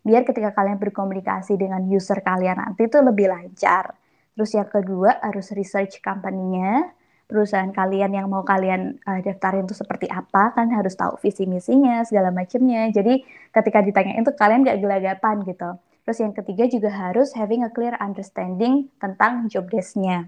biar 0.00 0.24
ketika 0.24 0.56
kalian 0.56 0.80
berkomunikasi 0.80 1.60
dengan 1.60 1.84
user 1.86 2.24
kalian 2.24 2.58
nanti 2.58 2.88
itu 2.88 2.98
lebih 3.04 3.28
lancar. 3.28 3.92
Terus 4.32 4.50
yang 4.56 4.68
kedua 4.68 5.20
harus 5.20 5.52
research 5.52 6.00
company-nya, 6.00 6.88
perusahaan 7.32 7.72
kalian 7.72 8.12
yang 8.12 8.28
mau 8.28 8.44
kalian 8.44 9.00
uh, 9.08 9.24
daftarin 9.24 9.64
itu 9.64 9.72
seperti 9.72 10.12
apa 10.12 10.52
kan 10.52 10.68
harus 10.68 10.92
tahu 10.92 11.16
visi 11.24 11.48
misinya 11.48 12.04
segala 12.04 12.28
macamnya 12.28 12.92
jadi 12.92 13.24
ketika 13.56 13.80
ditanyain 13.80 14.20
itu 14.20 14.32
kalian 14.36 14.68
gak 14.68 14.78
gelagapan 14.84 15.40
gitu. 15.48 15.80
Terus 16.02 16.18
yang 16.18 16.34
ketiga 16.34 16.64
juga 16.66 16.90
harus 16.90 17.30
having 17.32 17.62
a 17.62 17.70
clear 17.70 17.94
understanding 18.02 18.90
tentang 18.98 19.46
job 19.46 19.70
desk-nya. 19.70 20.26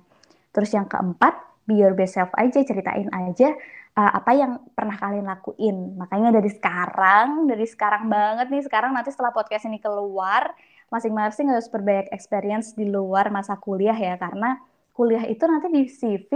Terus 0.55 0.71
yang 0.71 0.87
keempat 0.87 1.35
be 1.67 1.83
your 1.83 1.93
best 1.99 2.15
self 2.15 2.31
aja 2.39 2.63
ceritain 2.63 3.11
aja 3.11 3.53
uh, 3.99 4.13
apa 4.23 4.31
yang 4.39 4.63
pernah 4.71 4.95
kalian 4.95 5.27
lakuin. 5.27 5.99
Makanya 5.99 6.31
dari 6.31 6.51
sekarang 6.53 7.51
dari 7.51 7.67
sekarang 7.67 8.07
banget 8.07 8.47
nih 8.55 8.63
sekarang 8.63 8.95
nanti 8.95 9.11
setelah 9.11 9.35
podcast 9.35 9.67
ini 9.67 9.83
keluar 9.83 10.55
masing-masing 10.95 11.51
harus 11.51 11.67
berbanyak 11.67 12.07
experience 12.15 12.77
di 12.79 12.87
luar 12.87 13.35
masa 13.35 13.59
kuliah 13.59 13.97
ya. 13.97 14.15
Karena 14.15 14.55
kuliah 14.95 15.27
itu 15.27 15.43
nanti 15.51 15.67
di 15.75 15.83
CV 15.91 16.31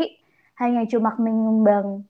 hanya 0.59 0.83
cuma 0.91 1.15
menyumbang 1.19 2.03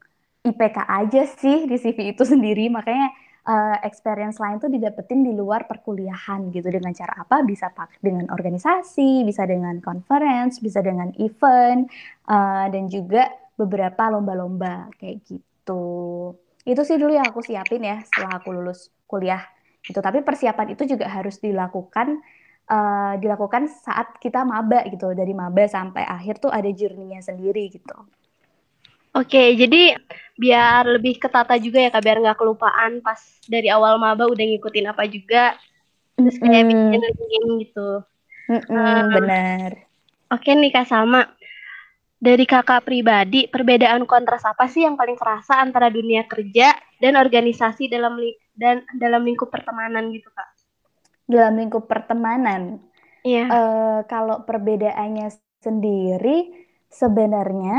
IPK 0.44 0.78
aja 0.88 1.22
sih 1.28 1.68
di 1.68 1.76
CV 1.76 2.16
itu 2.16 2.22
sendiri. 2.32 2.72
Makanya 2.72 3.12
uh, 3.48 3.76
experience 3.84 4.40
lain 4.40 4.60
tuh 4.60 4.72
didapetin 4.72 5.24
di 5.24 5.32
luar 5.36 5.68
perkuliahan 5.68 6.48
gitu. 6.52 6.68
Dengan 6.68 6.92
cara 6.96 7.24
apa? 7.24 7.44
Bisa 7.44 7.72
pak 7.72 8.00
dengan 8.00 8.28
organisasi 8.32 9.24
bisa 9.28 9.44
dengan 9.48 9.80
conference 9.84 10.60
bisa 10.64 10.80
dengan 10.84 11.12
event 11.20 11.88
uh, 12.28 12.66
dan 12.72 12.88
juga 12.88 13.28
beberapa 13.58 14.08
lomba-lomba 14.12 14.92
kayak 14.96 15.24
gitu. 15.28 15.84
Itu 16.64 16.84
sih 16.84 17.00
dulu 17.00 17.16
yang 17.16 17.28
aku 17.28 17.40
siapin 17.44 17.84
ya 17.84 18.00
setelah 18.04 18.40
aku 18.40 18.52
lulus 18.52 18.92
kuliah 19.08 19.42
gitu 19.78 20.04
tapi 20.04 20.20
persiapan 20.20 20.76
itu 20.76 20.84
juga 20.84 21.08
harus 21.08 21.40
dilakukan 21.40 22.20
uh, 22.68 23.14
dilakukan 23.16 23.72
saat 23.72 24.16
kita 24.20 24.44
maba 24.44 24.84
gitu. 24.88 25.12
Dari 25.16 25.32
maba 25.32 25.64
sampai 25.66 26.04
akhir 26.04 26.44
tuh 26.44 26.52
ada 26.52 26.68
journey-nya 26.68 27.24
sendiri 27.24 27.72
gitu 27.72 27.96
Oke, 29.18 29.42
jadi 29.60 29.98
biar 30.38 30.82
lebih 30.96 31.18
ketata 31.22 31.54
juga 31.58 31.78
ya 31.84 31.90
kak, 31.90 32.02
biar 32.06 32.18
nggak 32.22 32.38
kelupaan 32.38 32.92
pas 33.02 33.18
dari 33.50 33.68
awal 33.76 33.98
maba 33.98 34.24
udah 34.30 34.44
ngikutin 34.46 34.86
apa 34.92 35.02
juga, 35.10 35.58
terus 36.22 36.36
kayak 36.38 36.64
Mm-mm. 36.70 36.70
bikin 36.70 37.02
gitu. 37.66 37.88
Mm-mm, 38.48 38.78
Ah. 38.78 39.04
benar 39.14 39.70
Oke 40.34 40.50
nih 40.54 40.70
kak 40.70 40.86
sama. 40.88 41.20
Dari 42.18 42.44
kakak 42.50 42.82
pribadi, 42.82 43.46
perbedaan 43.46 44.02
kontras 44.02 44.42
apa 44.42 44.66
sih 44.66 44.82
yang 44.86 44.98
paling 44.98 45.14
kerasa 45.14 45.62
antara 45.62 45.86
dunia 45.88 46.26
kerja 46.26 46.74
dan 47.02 47.14
organisasi 47.14 47.86
dalam 47.86 48.18
li- 48.18 48.38
dan 48.58 48.82
dalam 48.98 49.22
lingkup 49.22 49.48
pertemanan 49.54 50.10
gitu 50.10 50.26
kak? 50.34 50.48
dalam 51.28 51.60
lingkup 51.60 51.84
pertemanan 51.86 52.80
Iya. 53.24 53.44
eh 53.52 54.00
kalau 54.08 54.44
perbedaannya 54.48 55.28
sendiri 55.60 56.52
sebenarnya 56.88 57.76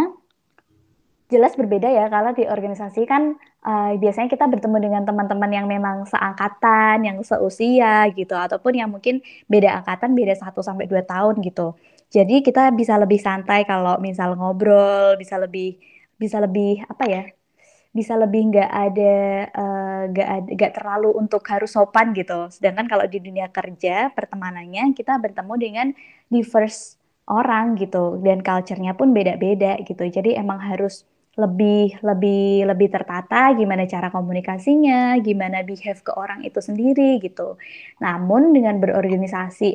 jelas 1.30 1.54
berbeda 1.54 1.86
ya 1.94 2.10
kalau 2.10 2.34
di 2.34 2.44
organisasi 2.50 3.06
kan 3.06 3.38
eh, 3.70 3.92
biasanya 4.02 4.30
kita 4.34 4.46
bertemu 4.50 4.78
dengan 4.82 5.04
teman-teman 5.06 5.52
yang 5.54 5.68
memang 5.70 5.98
seangkatan, 6.10 7.06
yang 7.06 7.18
seusia 7.22 8.10
gitu 8.18 8.34
ataupun 8.34 8.74
yang 8.82 8.89
mungkin 8.89 9.22
beda 9.46 9.70
angkatan 9.84 10.18
beda 10.18 10.34
1 10.42 10.62
sampai 10.65 10.86
2 10.89 11.06
tahun 11.06 11.36
gitu. 11.46 11.78
Jadi 12.10 12.42
kita 12.42 12.74
bisa 12.74 12.98
lebih 12.98 13.22
santai 13.22 13.62
kalau 13.70 14.02
misal 14.02 14.34
ngobrol, 14.34 15.13
bisa 15.22 15.38
lebih 15.38 15.78
bisa 16.18 16.42
lebih 16.42 16.82
apa 16.89 17.06
ya? 17.06 17.24
Bisa 17.94 18.13
lebih 18.18 18.42
nggak 18.54 18.70
ada 18.70 19.13
eh, 19.54 20.02
nggak 20.13 20.30
ada 20.38 20.50
nggak 20.58 20.74
terlalu 20.78 21.10
untuk 21.22 21.42
harus 21.52 21.70
sopan 21.74 22.13
gitu. 22.18 22.50
Sedangkan 22.50 22.86
kalau 22.89 23.06
di 23.06 23.22
dunia 23.22 23.48
kerja 23.54 24.10
pertemanannya 24.18 24.98
kita 24.98 25.13
bertemu 25.22 25.54
dengan 25.62 25.88
diverse 26.34 26.98
orang 27.30 27.78
gitu 27.78 28.18
dan 28.26 28.42
culture-nya 28.42 28.98
pun 28.98 29.13
beda-beda 29.13 29.78
gitu. 29.86 30.04
Jadi 30.10 30.34
emang 30.34 30.58
harus 30.58 31.06
lebih 31.43 32.04
lebih 32.04 32.67
lebih 32.69 32.88
tertata 32.95 33.36
gimana 33.60 33.84
cara 33.93 34.08
komunikasinya, 34.15 35.15
gimana 35.28 35.58
behave 35.67 36.02
ke 36.08 36.12
orang 36.23 36.39
itu 36.47 36.60
sendiri 36.60 37.19
gitu. 37.25 37.56
Namun 38.04 38.41
dengan 38.56 38.75
berorganisasi 38.84 39.67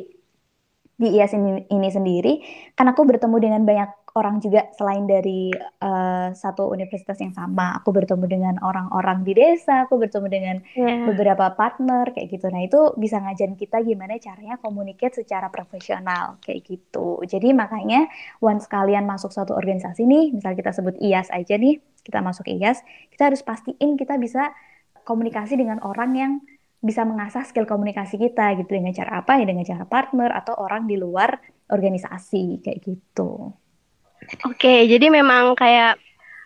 di 0.95 1.11
IAS 1.11 1.35
ini, 1.35 1.67
ini 1.67 1.89
sendiri, 1.91 2.33
kan 2.73 2.87
aku 2.87 3.03
bertemu 3.03 3.35
dengan 3.39 3.61
banyak 3.67 3.91
orang 4.15 4.39
juga 4.39 4.71
selain 4.79 5.03
dari 5.03 5.51
eh, 5.57 6.29
satu 6.31 6.71
universitas 6.71 7.19
yang 7.19 7.35
sama. 7.35 7.75
Aku 7.83 7.91
bertemu 7.91 8.23
dengan 8.31 8.55
orang-orang 8.63 9.27
di 9.27 9.35
desa, 9.35 9.83
aku 9.83 9.99
bertemu 9.99 10.27
dengan 10.31 10.55
Iya. 10.71 11.03
beberapa 11.11 11.51
partner 11.51 12.15
kayak 12.15 12.31
gitu. 12.31 12.47
Nah, 12.47 12.63
itu 12.63 12.95
bisa 12.95 13.19
ngajarin 13.19 13.59
kita 13.59 13.83
gimana 13.83 14.15
caranya 14.23 14.55
communicate 14.63 15.19
secara 15.19 15.51
profesional 15.51 16.39
kayak 16.39 16.63
gitu. 16.63 17.19
Jadi 17.27 17.51
makanya 17.51 18.07
once 18.39 18.71
kalian 18.71 19.03
masuk 19.03 19.35
satu 19.35 19.51
organisasi 19.51 20.07
nih, 20.07 20.31
misal 20.31 20.55
kita 20.55 20.71
sebut 20.71 20.95
IAS 21.03 21.27
aja 21.35 21.59
nih, 21.59 21.83
kita 22.07 22.23
masuk 22.23 22.47
IAS, 22.47 22.87
kita 23.11 23.27
harus 23.27 23.43
pastiin 23.43 23.99
kita 23.99 24.15
bisa 24.15 24.55
komunikasi 25.03 25.59
dengan 25.59 25.83
orang 25.83 26.11
yang 26.15 26.31
bisa 26.85 27.01
mengasah 27.01 27.41
skill 27.49 27.65
komunikasi 27.65 28.21
kita 28.21 28.53
gitu 28.61 28.69
dengan 28.69 28.93
cara 28.93 29.25
apa 29.25 29.41
ya 29.41 29.45
dengan 29.49 29.65
cara 29.65 29.89
partner 29.89 30.29
atau 30.37 30.53
orang 30.61 30.85
di 30.85 31.01
luar 31.01 31.41
organisasi 31.65 32.61
kayak 32.61 32.79
gitu. 32.85 33.49
Oke, 34.45 34.85
jadi 34.85 35.09
memang 35.09 35.57
kayak 35.57 35.97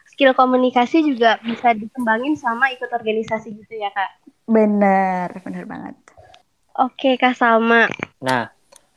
skill 0.08 0.32
komunikasi 0.32 1.04
juga 1.04 1.36
bisa 1.44 1.76
dikembangin 1.76 2.40
sama 2.40 2.72
ikut 2.72 2.88
organisasi 2.88 3.52
gitu 3.52 3.74
ya 3.76 3.92
kak? 3.92 4.24
Bener, 4.48 5.28
bener 5.44 5.68
banget. 5.68 5.96
Oke 6.80 7.20
kak 7.20 7.36
Salma. 7.36 7.92
Nah, 8.24 8.48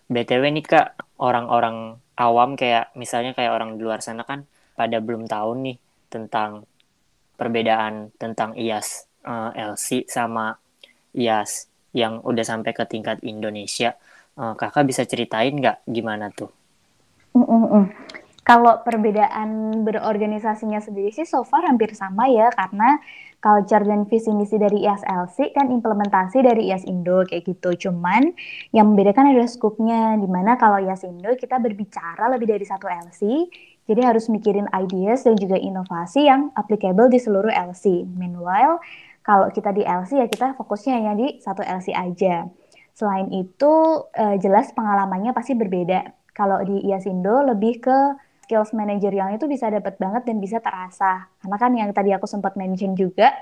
BTW 0.07 0.55
nih 0.55 0.67
Kak, 0.67 1.19
orang-orang 1.19 1.99
awam 2.15 2.55
kayak 2.55 2.95
misalnya 2.95 3.35
kayak 3.35 3.51
orang 3.51 3.75
di 3.75 3.83
luar 3.83 3.99
sana 3.99 4.23
kan 4.23 4.47
pada 4.79 5.03
belum 5.03 5.27
tahu 5.27 5.51
nih 5.67 5.77
tentang 6.13 6.69
perbedaan 7.35 8.15
tentang 8.21 8.55
IAS 8.55 9.09
eh, 9.25 9.51
LC 9.75 10.07
sama 10.07 10.62
IAS 11.13 11.69
yang 11.93 12.25
udah 12.25 12.45
sampai 12.45 12.73
ke 12.73 12.85
tingkat 12.89 13.21
Indonesia. 13.25 13.97
Eh, 14.33 14.55
kakak 14.57 14.89
bisa 14.89 15.05
ceritain 15.05 15.53
nggak 15.53 15.85
gimana 15.85 16.33
tuh? 16.33 16.49
Mm, 17.37 17.45
mm, 17.45 17.65
mm. 17.69 17.85
Kalau 18.43 18.83
perbedaan 18.83 19.81
berorganisasinya 19.87 20.83
sendiri 20.83 21.15
sih 21.15 21.23
so 21.23 21.47
far 21.47 21.63
hampir 21.63 21.95
sama 21.95 22.27
ya 22.27 22.51
karena 22.51 22.99
culture 23.39 23.87
dan 23.87 24.03
visi 24.11 24.35
misi 24.35 24.59
dari 24.59 24.83
IASLC 24.83 25.55
kan 25.55 25.71
implementasi 25.71 26.43
dari 26.43 26.67
IAS 26.67 26.83
Indo 26.91 27.23
kayak 27.23 27.47
gitu. 27.47 27.87
Cuman 27.87 28.35
yang 28.75 28.91
membedakan 28.91 29.31
adalah 29.31 29.47
skupnya 29.47 30.19
di 30.19 30.27
mana 30.27 30.59
kalau 30.59 30.83
IAS 30.83 31.07
Indo 31.07 31.31
kita 31.39 31.63
berbicara 31.63 32.35
lebih 32.35 32.51
dari 32.51 32.67
satu 32.67 32.91
LC 32.91 33.47
jadi 33.87 34.01
harus 34.11 34.31
mikirin 34.31 34.71
ideas 34.75 35.27
dan 35.27 35.35
juga 35.35 35.59
inovasi 35.59 36.27
yang 36.27 36.55
applicable 36.55 37.11
di 37.11 37.19
seluruh 37.19 37.51
LC. 37.51 38.07
Meanwhile 38.15 38.79
kalau 39.23 39.51
kita 39.55 39.71
di 39.71 39.87
LC 39.87 40.19
ya 40.19 40.27
kita 40.27 40.59
fokusnya 40.59 40.93
hanya 40.99 41.13
di 41.15 41.39
satu 41.39 41.63
LC 41.63 41.95
aja. 41.95 42.47
Selain 42.93 43.31
itu 43.33 43.73
eh, 44.13 44.37
jelas 44.43 44.75
pengalamannya 44.75 45.33
pasti 45.33 45.57
berbeda. 45.57 46.13
Kalau 46.35 46.61
di 46.67 46.83
IAS 46.91 47.07
Indo 47.09 47.41
lebih 47.45 47.81
ke 47.81 47.99
skills 48.45 48.77
manajerialnya 48.77 49.41
itu 49.41 49.49
bisa 49.49 49.73
dapat 49.73 49.97
banget 49.97 50.29
dan 50.29 50.37
bisa 50.43 50.59
terasa. 50.61 51.31
Karena 51.41 51.57
kan 51.57 51.73
yang 51.73 51.91
tadi 51.97 52.13
aku 52.13 52.29
sempat 52.29 52.53
mention 52.59 52.93
juga, 52.99 53.33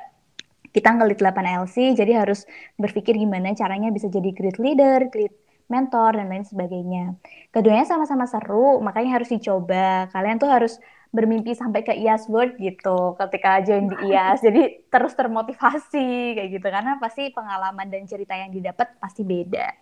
kita 0.71 0.95
ngelit 0.95 1.19
8 1.19 1.67
LC, 1.67 1.99
jadi 1.99 2.23
harus 2.23 2.47
berpikir 2.79 3.19
gimana 3.19 3.51
caranya 3.59 3.91
bisa 3.91 4.07
jadi 4.07 4.31
great 4.31 4.63
leader, 4.63 5.11
great 5.11 5.35
mentor, 5.67 6.15
dan 6.15 6.31
lain 6.31 6.47
sebagainya. 6.47 7.15
Keduanya 7.51 7.87
sama-sama 7.87 8.27
seru, 8.27 8.79
makanya 8.83 9.19
harus 9.19 9.31
dicoba. 9.31 10.11
Kalian 10.15 10.39
tuh 10.39 10.51
harus 10.51 10.79
bermimpi 11.11 11.59
sampai 11.59 11.83
ke 11.83 11.91
IAS 11.91 12.31
World 12.31 12.55
gitu 12.59 13.19
ketika 13.19 13.61
join 13.67 13.91
di 13.91 13.97
IAS. 14.11 14.41
Jadi 14.47 14.87
terus 14.87 15.13
termotivasi 15.19 16.39
kayak 16.39 16.51
gitu. 16.55 16.67
Karena 16.71 16.97
pasti 17.03 17.35
pengalaman 17.35 17.91
dan 17.91 18.07
cerita 18.07 18.35
yang 18.39 18.55
didapat 18.55 18.95
pasti 19.03 19.27
beda. 19.27 19.75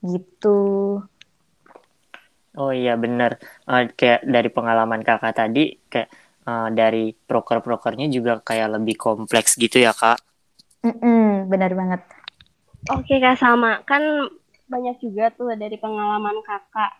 Gitu. 0.00 0.60
Oh 2.58 2.74
iya 2.74 2.98
bener, 2.98 3.38
Eh, 3.70 3.94
kayak 3.94 4.26
dari 4.26 4.50
pengalaman 4.50 5.06
kakak 5.06 5.38
tadi, 5.38 5.78
kayak 5.86 6.10
eh, 6.50 6.68
dari 6.74 7.14
proker-prokernya 7.14 8.10
juga 8.10 8.42
kayak 8.42 8.80
lebih 8.80 8.98
kompleks 8.98 9.54
gitu 9.54 9.78
ya 9.78 9.94
kak. 9.94 10.18
Mm-mm, 10.82 11.46
benar 11.46 11.70
banget. 11.76 12.02
Oke 12.90 13.22
kak 13.22 13.38
Salma, 13.38 13.84
kan 13.86 14.02
banyak 14.66 14.98
juga 14.98 15.30
tuh 15.30 15.54
dari 15.54 15.76
pengalaman 15.78 16.42
kakak 16.42 16.90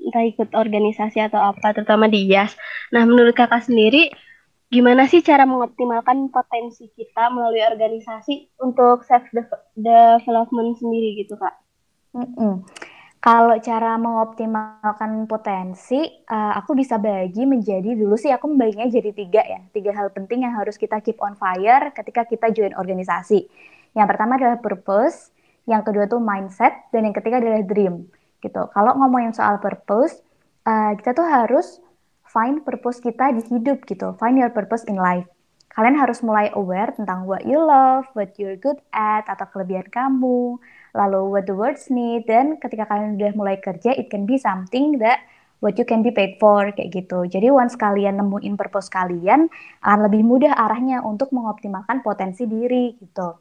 entah 0.00 0.24
ikut 0.24 0.50
organisasi 0.56 1.20
atau 1.20 1.40
apa, 1.52 1.76
terutama 1.76 2.08
di 2.08 2.26
IAS. 2.26 2.56
Nah, 2.92 3.04
menurut 3.04 3.36
kakak 3.36 3.68
sendiri, 3.68 4.10
gimana 4.70 5.04
sih 5.10 5.20
cara 5.20 5.44
mengoptimalkan 5.44 6.30
potensi 6.30 6.88
kita 6.94 7.28
melalui 7.34 7.62
organisasi 7.66 8.60
untuk 8.62 9.04
self 9.04 9.26
development 9.76 10.78
sendiri 10.78 11.20
gitu 11.20 11.36
kak? 11.36 11.54
Mm-mm. 12.16 12.66
Kalau 13.20 13.52
cara 13.60 14.00
mengoptimalkan 14.00 15.28
potensi, 15.28 16.00
uh, 16.32 16.56
aku 16.56 16.72
bisa 16.72 16.96
bagi 16.96 17.44
menjadi 17.44 17.92
dulu 17.92 18.16
sih 18.16 18.32
aku 18.32 18.48
membaginya 18.48 18.88
jadi 18.88 19.12
tiga 19.12 19.44
ya, 19.44 19.60
tiga 19.76 19.92
hal 19.92 20.08
penting 20.08 20.48
yang 20.48 20.56
harus 20.56 20.80
kita 20.80 21.04
keep 21.04 21.20
on 21.20 21.36
fire 21.36 21.92
ketika 21.92 22.24
kita 22.24 22.48
join 22.48 22.72
organisasi. 22.72 23.44
Yang 23.92 24.06
pertama 24.08 24.40
adalah 24.40 24.56
purpose, 24.64 25.36
yang 25.68 25.84
kedua 25.84 26.08
tuh 26.08 26.16
mindset, 26.16 26.88
dan 26.96 27.12
yang 27.12 27.12
ketiga 27.12 27.44
adalah 27.44 27.60
dream. 27.60 28.08
Gitu. 28.40 28.62
Kalau 28.72 28.92
ngomongin 28.96 29.36
soal 29.36 29.60
purpose, 29.60 30.20
uh, 30.64 30.96
kita 30.96 31.12
tuh 31.12 31.28
harus 31.28 31.80
find 32.30 32.62
purpose 32.62 33.02
kita 33.02 33.34
di 33.34 33.42
hidup 33.50 33.84
gitu, 33.84 34.14
find 34.16 34.38
your 34.38 34.52
purpose 34.54 34.86
in 34.86 34.96
life. 34.96 35.26
Kalian 35.70 35.94
harus 35.94 36.18
mulai 36.26 36.50
aware 36.58 36.90
tentang 36.90 37.30
what 37.30 37.46
you 37.46 37.58
love, 37.58 38.02
what 38.18 38.34
you're 38.42 38.58
good 38.58 38.78
at, 38.90 39.22
atau 39.30 39.46
kelebihan 39.54 39.86
kamu, 39.86 40.58
lalu 40.98 41.20
what 41.30 41.46
the 41.46 41.54
words 41.54 41.86
need. 41.86 42.26
Dan 42.26 42.58
ketika 42.58 42.90
kalian 42.90 43.14
udah 43.14 43.32
mulai 43.38 43.56
kerja 43.62 43.94
it 43.94 44.10
can 44.10 44.26
be 44.26 44.34
something 44.34 44.98
that 44.98 45.22
what 45.62 45.78
you 45.78 45.86
can 45.86 46.02
be 46.02 46.10
paid 46.10 46.40
for 46.42 46.74
kayak 46.74 46.90
gitu. 46.90 47.22
Jadi 47.28 47.54
once 47.54 47.78
kalian 47.78 48.18
nemuin 48.18 48.58
purpose 48.58 48.90
kalian 48.90 49.46
akan 49.86 49.98
lebih 50.10 50.26
mudah 50.26 50.58
arahnya 50.58 51.06
untuk 51.06 51.30
mengoptimalkan 51.30 52.02
potensi 52.02 52.50
diri 52.50 52.98
gitu. 52.98 53.38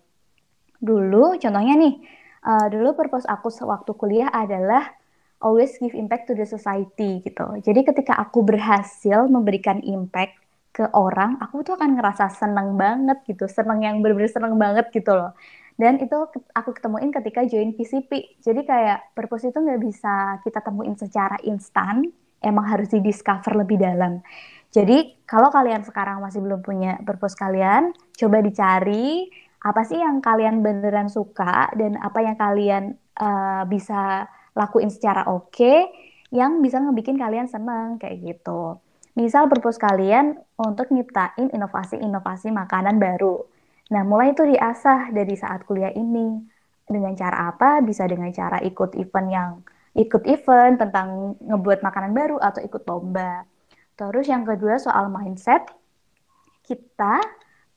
Dulu 0.80 1.42
contohnya 1.42 1.74
nih 1.76 2.19
uh, 2.46 2.68
dulu 2.72 2.96
purpose 2.96 3.26
aku 3.28 3.52
sewaktu 3.52 3.92
kuliah 3.98 4.30
adalah 4.32 4.96
always 5.40 5.76
give 5.80 5.96
impact 5.96 6.28
to 6.28 6.34
the 6.36 6.46
society 6.46 7.24
gitu 7.24 7.46
jadi 7.64 7.82
ketika 7.88 8.16
aku 8.20 8.44
berhasil 8.44 9.28
memberikan 9.32 9.80
impact 9.84 10.40
ke 10.80 10.86
orang, 10.96 11.36
aku 11.42 11.66
tuh 11.66 11.76
akan 11.76 11.98
ngerasa 11.98 12.32
seneng 12.32 12.78
banget 12.80 13.20
gitu, 13.28 13.50
seneng 13.50 13.84
yang 13.84 14.00
bener-bener 14.00 14.32
seneng 14.32 14.56
banget 14.56 14.88
gitu 14.94 15.12
loh. 15.12 15.36
Dan 15.80 16.00
itu 16.00 16.16
aku 16.56 16.70
ketemuin 16.76 17.12
ketika 17.12 17.44
join 17.48 17.76
PCP. 17.76 18.40
Jadi 18.40 18.62
kayak 18.64 19.16
purpose 19.16 19.52
itu 19.52 19.60
nggak 19.60 19.82
bisa 19.84 20.40
kita 20.44 20.60
temuin 20.64 20.96
secara 20.96 21.36
instan, 21.44 22.08
emang 22.40 22.64
harus 22.68 22.92
di 22.92 23.04
discover 23.04 23.60
lebih 23.60 23.80
dalam. 23.80 24.24
Jadi 24.70 25.24
kalau 25.28 25.52
kalian 25.52 25.82
sekarang 25.84 26.24
masih 26.24 26.40
belum 26.44 26.64
punya 26.64 26.96
purpose 27.04 27.36
kalian, 27.36 27.92
coba 28.16 28.38
dicari 28.40 29.28
apa 29.60 29.82
sih 29.84 30.00
yang 30.00 30.24
kalian 30.24 30.64
beneran 30.64 31.12
suka 31.12 31.68
dan 31.76 32.00
apa 32.00 32.24
yang 32.24 32.40
kalian 32.40 32.84
uh, 33.20 33.68
bisa 33.68 34.28
lakuin 34.56 34.88
secara 34.88 35.28
oke 35.28 35.52
okay, 35.52 35.92
yang 36.32 36.64
bisa 36.64 36.80
ngebikin 36.80 37.20
kalian 37.20 37.50
seneng 37.52 38.00
kayak 38.00 38.24
gitu. 38.24 38.80
Misal 39.20 39.52
purpose 39.52 39.82
kalian 39.82 40.40
untuk 40.56 40.94
nyiptain 40.96 41.52
inovasi-inovasi 41.52 42.56
makanan 42.56 43.02
baru. 43.02 43.44
Nah, 43.90 44.06
mulai 44.06 44.32
itu 44.32 44.46
diasah 44.46 45.10
dari 45.12 45.34
saat 45.34 45.66
kuliah 45.66 45.92
ini. 45.92 46.40
Dengan 46.90 47.14
cara 47.14 47.54
apa? 47.54 47.82
Bisa 47.86 48.06
dengan 48.10 48.30
cara 48.34 48.62
ikut 48.62 48.98
event 48.98 49.30
yang 49.30 49.50
ikut 49.98 50.24
event 50.30 50.78
tentang 50.78 51.38
ngebuat 51.42 51.82
makanan 51.82 52.14
baru 52.14 52.38
atau 52.40 52.62
ikut 52.62 52.86
lomba. 52.86 53.46
Terus 53.98 54.26
yang 54.30 54.46
kedua 54.46 54.78
soal 54.80 55.10
mindset. 55.12 55.68
Kita 56.64 57.20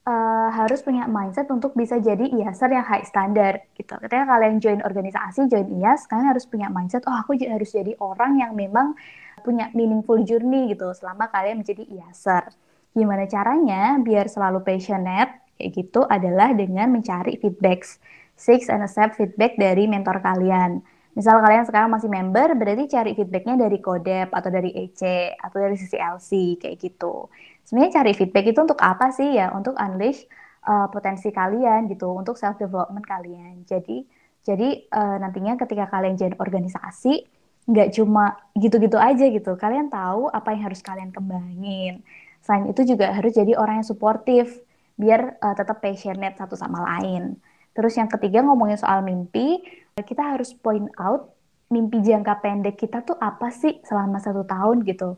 uh, 0.07 0.49
harus 0.51 0.83
punya 0.83 1.07
mindset 1.07 1.47
untuk 1.51 1.75
bisa 1.79 1.99
jadi 2.03 2.27
IASer 2.27 2.71
yang 2.71 2.87
high 2.87 3.07
standard 3.07 3.63
gitu. 3.79 3.95
Ketika 3.99 4.25
kalian 4.27 4.59
join 4.59 4.81
organisasi, 4.83 5.47
join 5.47 5.69
IAS, 5.79 6.11
kalian 6.11 6.29
harus 6.35 6.45
punya 6.47 6.67
mindset, 6.71 7.07
oh 7.07 7.15
aku 7.15 7.39
harus 7.39 7.71
jadi 7.71 7.95
orang 8.03 8.43
yang 8.43 8.53
memang 8.59 8.95
punya 9.43 9.71
meaningful 9.75 10.23
journey 10.23 10.75
gitu 10.75 10.91
selama 10.95 11.31
kalian 11.31 11.63
menjadi 11.63 11.83
IASer. 11.87 12.51
Gimana 12.93 13.25
caranya 13.25 13.97
biar 14.03 14.29
selalu 14.29 14.61
passionate 14.63 15.43
kayak 15.57 15.71
gitu 15.73 16.05
adalah 16.07 16.53
dengan 16.53 16.93
mencari 16.93 17.39
feedback. 17.41 17.87
Six 18.33 18.73
and 18.73 18.83
accept 18.83 19.21
feedback 19.21 19.55
dari 19.55 19.87
mentor 19.87 20.19
kalian. 20.19 20.83
Misal 21.13 21.45
kalian 21.45 21.69
sekarang 21.69 21.93
masih 21.93 22.09
member, 22.09 22.57
berarti 22.57 22.89
cari 22.89 23.13
feedbacknya 23.13 23.69
dari 23.69 23.85
Kodep 23.85 24.33
atau 24.33 24.49
dari 24.49 24.73
EC 24.73 25.37
atau 25.37 25.61
dari 25.61 25.77
sisi 25.77 26.01
LC 26.01 26.57
kayak 26.57 26.81
gitu. 26.81 27.29
Sebenarnya 27.63 28.03
cari 28.03 28.13
feedback 28.13 28.47
itu 28.51 28.61
untuk 28.63 28.81
apa 28.83 29.11
sih 29.15 29.39
ya? 29.39 29.55
Untuk 29.55 29.79
unleash 29.79 30.27
uh, 30.67 30.89
potensi 30.91 31.31
kalian 31.31 31.91
gitu, 31.91 32.11
untuk 32.13 32.39
self 32.39 32.59
development 32.59 33.07
kalian. 33.07 33.63
Jadi 33.67 34.05
jadi 34.43 34.91
uh, 34.91 35.17
nantinya 35.23 35.55
ketika 35.55 35.87
kalian 35.87 36.19
jadi 36.19 36.35
organisasi, 36.35 37.23
nggak 37.71 37.95
cuma 37.95 38.43
gitu-gitu 38.59 38.99
aja 38.99 39.31
gitu. 39.31 39.55
Kalian 39.55 39.87
tahu 39.87 40.27
apa 40.27 40.51
yang 40.55 40.67
harus 40.67 40.83
kalian 40.83 41.15
kembangin. 41.15 42.03
Selain 42.43 42.67
itu 42.67 42.83
juga 42.83 43.15
harus 43.15 43.31
jadi 43.31 43.55
orang 43.55 43.83
yang 43.83 43.87
suportif 43.87 44.51
biar 44.99 45.39
uh, 45.39 45.55
tetap 45.55 45.79
passionate 45.79 46.35
satu 46.35 46.59
sama 46.59 46.83
lain. 46.83 47.39
Terus 47.73 47.97
yang 47.97 48.11
ketiga 48.11 48.45
ngomongin 48.45 48.77
soal 48.77 49.01
mimpi, 49.07 49.63
kita 49.97 50.37
harus 50.37 50.53
point 50.53 50.91
out 51.01 51.33
mimpi 51.73 52.05
jangka 52.05 52.45
pendek 52.45 52.77
kita 52.77 53.01
tuh 53.01 53.17
apa 53.17 53.49
sih 53.49 53.81
selama 53.87 54.21
satu 54.21 54.45
tahun 54.45 54.85
gitu. 54.85 55.17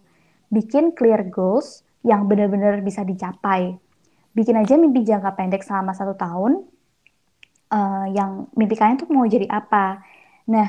Bikin 0.53 0.95
clear 0.95 1.27
goals 1.27 1.83
yang 2.05 2.29
benar-benar 2.29 2.85
bisa 2.85 3.03
dicapai. 3.03 3.75
Bikin 4.37 4.61
aja 4.61 4.77
mimpi 4.77 5.03
jangka 5.03 5.35
pendek 5.35 5.65
selama 5.65 5.97
satu 5.97 6.15
tahun, 6.15 6.63
uh, 7.73 8.07
yang 8.13 8.47
mimpi 8.55 8.77
kalian 8.77 9.01
tuh 9.01 9.09
mau 9.11 9.25
jadi 9.25 9.49
apa. 9.49 10.05
Nah, 10.53 10.69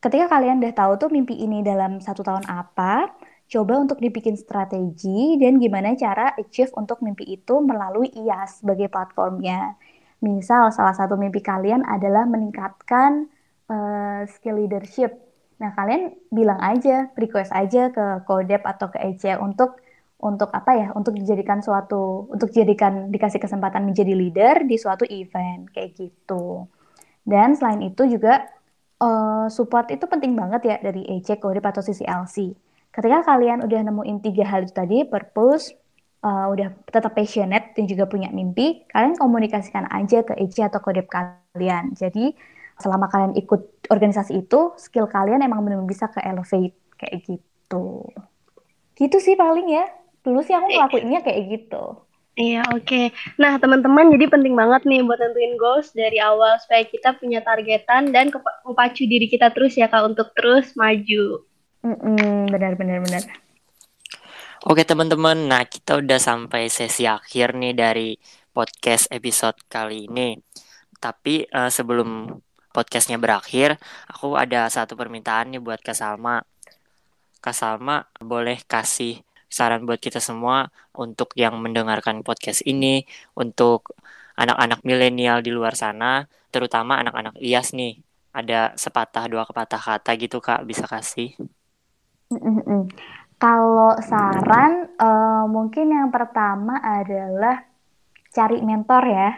ketika 0.00 0.26
kalian 0.32 0.64
udah 0.64 0.74
tahu 0.74 0.92
tuh 0.96 1.08
mimpi 1.12 1.36
ini 1.36 1.60
dalam 1.60 2.00
satu 2.00 2.24
tahun 2.24 2.48
apa, 2.48 3.12
coba 3.50 3.82
untuk 3.82 3.98
dibikin 4.00 4.38
strategi 4.38 5.36
dan 5.36 5.60
gimana 5.60 5.92
cara 5.98 6.32
achieve 6.38 6.72
untuk 6.78 7.04
mimpi 7.04 7.28
itu 7.28 7.60
melalui 7.60 8.08
IAS 8.14 8.64
sebagai 8.64 8.88
platformnya. 8.88 9.76
Misal 10.24 10.70
salah 10.72 10.94
satu 10.96 11.16
mimpi 11.20 11.44
kalian 11.44 11.84
adalah 11.84 12.24
meningkatkan 12.24 13.28
uh, 13.68 14.22
skill 14.30 14.60
leadership. 14.60 15.12
Nah, 15.60 15.76
kalian 15.76 16.16
bilang 16.32 16.60
aja, 16.62 17.12
request 17.20 17.52
aja 17.52 17.92
ke 17.92 18.24
Kodep 18.24 18.64
atau 18.64 18.88
ke 18.88 18.96
EC 18.96 19.36
untuk 19.36 19.76
untuk 20.20 20.52
apa 20.52 20.72
ya? 20.76 20.88
Untuk 20.92 21.16
dijadikan 21.16 21.64
suatu 21.64 22.28
untuk 22.30 22.52
dijadikan 22.52 23.08
dikasih 23.08 23.40
kesempatan 23.40 23.88
menjadi 23.88 24.12
leader 24.12 24.54
di 24.68 24.76
suatu 24.76 25.08
event 25.08 25.68
kayak 25.72 25.96
gitu. 25.96 26.68
Dan 27.24 27.56
selain 27.56 27.84
itu 27.84 28.06
juga 28.08 28.48
uh, 29.00 29.46
support 29.48 29.88
itu 29.92 30.04
penting 30.04 30.36
banget 30.36 30.62
ya 30.64 30.76
dari 30.80 31.02
EC, 31.08 31.40
Kodip 31.40 31.64
atau 31.64 31.80
LC. 31.82 32.52
Ketika 32.90 33.22
kalian 33.22 33.64
udah 33.64 33.80
nemuin 33.86 34.18
tiga 34.20 34.44
hal 34.50 34.66
itu 34.66 34.74
tadi, 34.74 35.06
purpose, 35.06 35.72
uh, 36.26 36.50
udah 36.50 36.74
tetap 36.90 37.14
passionate 37.14 37.72
dan 37.76 37.84
juga 37.86 38.04
punya 38.10 38.28
mimpi, 38.34 38.84
kalian 38.90 39.16
komunikasikan 39.16 39.86
aja 39.88 40.26
ke 40.26 40.34
EC 40.36 40.66
atau 40.66 40.82
Kodip 40.82 41.06
kalian. 41.06 41.94
Jadi 41.94 42.34
selama 42.80 43.06
kalian 43.12 43.36
ikut 43.36 43.88
organisasi 43.92 44.40
itu, 44.42 44.74
skill 44.80 45.06
kalian 45.06 45.44
emang 45.44 45.62
benar-benar 45.62 45.88
bisa 45.88 46.08
ke 46.08 46.20
elevate 46.24 46.76
kayak 46.96 47.20
gitu. 47.24 48.08
Gitu 48.96 49.16
sih 49.16 49.36
paling 49.36 49.68
ya. 49.70 49.86
Dulu 50.20 50.40
sih 50.44 50.52
aku 50.52 50.68
ngelakuinnya 50.68 51.20
kayak 51.24 51.40
gitu. 51.48 51.84
Iya, 52.38 52.62
oke. 52.72 52.86
Okay. 52.86 53.04
Nah, 53.36 53.58
teman-teman, 53.60 54.08
jadi 54.16 54.30
penting 54.30 54.54
banget 54.56 54.86
nih 54.88 55.04
buat 55.04 55.18
nentuin 55.20 55.60
goals 55.60 55.92
dari 55.92 56.22
awal 56.22 56.56
supaya 56.62 56.86
kita 56.86 57.18
punya 57.18 57.44
targetan 57.44 58.14
dan 58.14 58.32
kepacu 58.32 59.04
diri 59.04 59.26
kita 59.28 59.50
terus 59.52 59.76
ya, 59.76 59.90
Kak, 59.90 60.08
untuk 60.08 60.32
terus 60.32 60.72
maju. 60.78 61.44
benar, 62.48 62.78
benar, 62.80 63.02
benar. 63.04 63.22
Oke, 64.64 64.88
teman-teman. 64.88 65.48
Nah, 65.48 65.68
kita 65.68 66.00
udah 66.00 66.20
sampai 66.20 66.72
sesi 66.72 67.04
akhir 67.04 67.56
nih 67.56 67.74
dari 67.76 68.10
podcast 68.56 69.10
episode 69.12 69.56
kali 69.68 70.08
ini. 70.08 70.36
Tapi 70.96 71.48
uh, 71.48 71.72
sebelum 71.72 72.40
podcastnya 72.70 73.16
berakhir, 73.16 73.76
aku 74.06 74.36
ada 74.36 74.68
satu 74.70 74.94
permintaan 74.94 75.56
nih 75.56 75.60
buat 75.60 75.80
Kak 75.80 75.96
Salma. 75.96 76.44
Kak 77.40 77.56
Salma, 77.56 78.04
boleh 78.20 78.60
kasih 78.68 79.24
saran 79.50 79.82
buat 79.84 79.98
kita 79.98 80.22
semua 80.22 80.70
untuk 80.94 81.34
yang 81.34 81.58
mendengarkan 81.58 82.22
podcast 82.22 82.62
ini, 82.62 83.04
untuk 83.34 83.92
anak-anak 84.38 84.80
milenial 84.86 85.42
di 85.42 85.50
luar 85.52 85.74
sana, 85.76 86.24
terutama 86.54 87.02
anak-anak 87.02 87.36
IAS 87.42 87.74
nih. 87.76 88.00
Ada 88.30 88.78
sepatah 88.78 89.26
dua 89.26 89.42
kepatah 89.42 89.82
kata 89.82 90.10
gitu 90.14 90.38
kak, 90.38 90.62
bisa 90.62 90.86
kasih? 90.86 91.34
Kalau 93.40 93.98
saran, 94.04 94.94
uh, 95.02 95.44
mungkin 95.50 95.90
yang 95.90 96.14
pertama 96.14 96.78
adalah 96.78 97.66
cari 98.30 98.62
mentor 98.62 99.02
ya. 99.10 99.30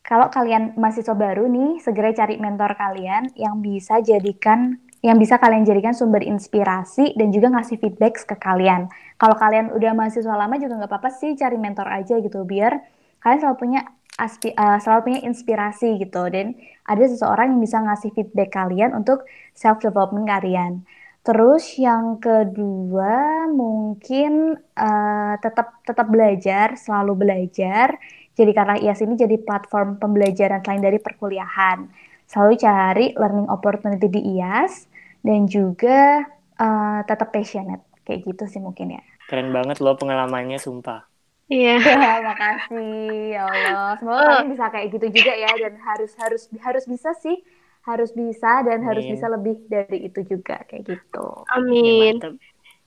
Kalau 0.00 0.32
kalian 0.32 0.72
mahasiswa 0.80 1.12
baru 1.12 1.44
nih, 1.52 1.84
segera 1.84 2.16
cari 2.16 2.40
mentor 2.40 2.72
kalian 2.80 3.28
yang 3.36 3.60
bisa 3.60 4.00
jadikan 4.00 4.80
yang 4.98 5.14
bisa 5.18 5.38
kalian 5.38 5.62
jadikan 5.62 5.94
sumber 5.94 6.26
inspirasi 6.26 7.14
dan 7.14 7.30
juga 7.30 7.54
ngasih 7.54 7.78
feedback 7.78 8.18
ke 8.26 8.34
kalian. 8.34 8.90
Kalau 9.14 9.38
kalian 9.38 9.70
udah 9.70 9.94
mahasiswa 9.94 10.34
lama 10.34 10.58
juga 10.58 10.74
nggak 10.82 10.90
apa-apa 10.90 11.10
sih 11.14 11.38
cari 11.38 11.54
mentor 11.54 11.86
aja 11.86 12.18
gitu 12.18 12.42
biar 12.42 12.82
kalian 13.22 13.38
selalu 13.42 13.58
punya 13.58 13.80
aspi, 14.18 14.50
uh, 14.58 14.78
selalu 14.82 15.00
punya 15.10 15.20
inspirasi 15.30 16.02
gitu 16.02 16.26
dan 16.26 16.58
ada 16.82 17.04
seseorang 17.06 17.54
yang 17.54 17.62
bisa 17.62 17.78
ngasih 17.78 18.10
feedback 18.10 18.50
kalian 18.50 18.90
untuk 18.94 19.22
self 19.54 19.78
development 19.78 20.26
kalian. 20.26 20.82
Terus 21.22 21.78
yang 21.78 22.18
kedua 22.18 23.46
mungkin 23.50 24.58
uh, 24.74 25.34
tetap 25.38 25.78
tetap 25.86 26.06
belajar, 26.10 26.74
selalu 26.74 27.14
belajar. 27.14 27.94
Jadi 28.34 28.50
karena 28.54 28.78
IAS 28.78 29.02
ini 29.02 29.18
jadi 29.18 29.34
platform 29.42 29.98
pembelajaran 29.98 30.62
selain 30.62 30.82
dari 30.82 30.98
perkuliahan 31.02 32.07
selalu 32.28 32.54
cari 32.60 33.06
learning 33.16 33.48
opportunity 33.48 34.06
di 34.06 34.20
IAS 34.36 34.86
dan 35.24 35.48
juga 35.48 36.28
uh, 36.60 37.00
tetap 37.08 37.32
passionate 37.32 37.82
kayak 38.04 38.28
gitu 38.28 38.44
sih 38.46 38.60
mungkin 38.60 39.00
ya. 39.00 39.02
Keren 39.26 39.50
banget 39.50 39.80
loh 39.80 39.96
pengalamannya 39.96 40.60
sumpah. 40.60 41.08
Iya, 41.48 41.80
yeah. 41.80 42.20
makasih 42.28 43.32
ya 43.32 43.42
Allah. 43.48 43.96
Semoga 43.96 44.20
oh. 44.20 44.24
kalian 44.28 44.48
bisa 44.52 44.66
kayak 44.68 44.86
gitu 44.92 45.06
juga 45.08 45.32
ya 45.32 45.50
dan 45.56 45.74
harus 45.80 46.12
harus 46.20 46.42
harus 46.60 46.84
bisa 46.84 47.10
sih 47.16 47.40
harus 47.88 48.12
bisa 48.12 48.60
dan 48.68 48.84
Amin. 48.84 48.88
harus 48.92 49.04
bisa 49.08 49.26
lebih 49.32 49.64
dari 49.64 50.12
itu 50.12 50.20
juga 50.28 50.60
kayak 50.68 50.84
gitu. 50.84 51.26
Amin. 51.56 52.20
Ya, 52.20 52.30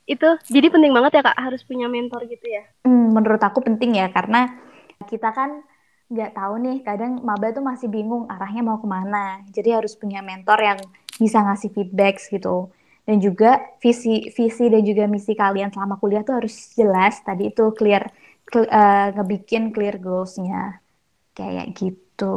itu 0.06 0.30
jadi 0.54 0.70
penting 0.70 0.94
banget 0.94 1.18
ya 1.18 1.22
kak 1.26 1.38
harus 1.42 1.66
punya 1.66 1.90
mentor 1.90 2.30
gitu 2.30 2.46
ya. 2.46 2.70
Hmm, 2.86 3.10
menurut 3.10 3.42
aku 3.42 3.66
penting 3.66 3.98
ya 3.98 4.14
karena 4.14 4.62
kita 5.10 5.34
kan 5.34 5.66
nggak 6.12 6.36
tahu 6.36 6.54
nih 6.60 6.78
kadang 6.84 7.24
maba 7.24 7.56
tuh 7.56 7.64
masih 7.64 7.88
bingung 7.88 8.28
arahnya 8.28 8.62
mau 8.62 8.78
ke 8.84 8.88
mana. 8.88 9.40
Jadi 9.56 9.72
harus 9.72 9.96
punya 9.96 10.20
mentor 10.20 10.60
yang 10.60 10.80
bisa 11.16 11.40
ngasih 11.40 11.72
feedback 11.72 12.20
gitu. 12.20 12.68
Dan 13.08 13.24
juga 13.24 13.64
visi 13.80 14.28
visi 14.36 14.68
dan 14.68 14.84
juga 14.84 15.08
misi 15.08 15.34
kalian 15.34 15.72
selama 15.72 15.96
kuliah 15.98 16.28
tuh 16.28 16.44
harus 16.44 16.76
jelas. 16.76 17.24
Tadi 17.24 17.50
itu 17.50 17.72
clear, 17.72 18.12
clear 18.44 18.68
uh, 18.68 19.08
ngebikin 19.16 19.72
clear 19.72 19.96
goalsnya. 19.98 20.84
Kayak 21.32 21.72
gitu. 21.80 22.36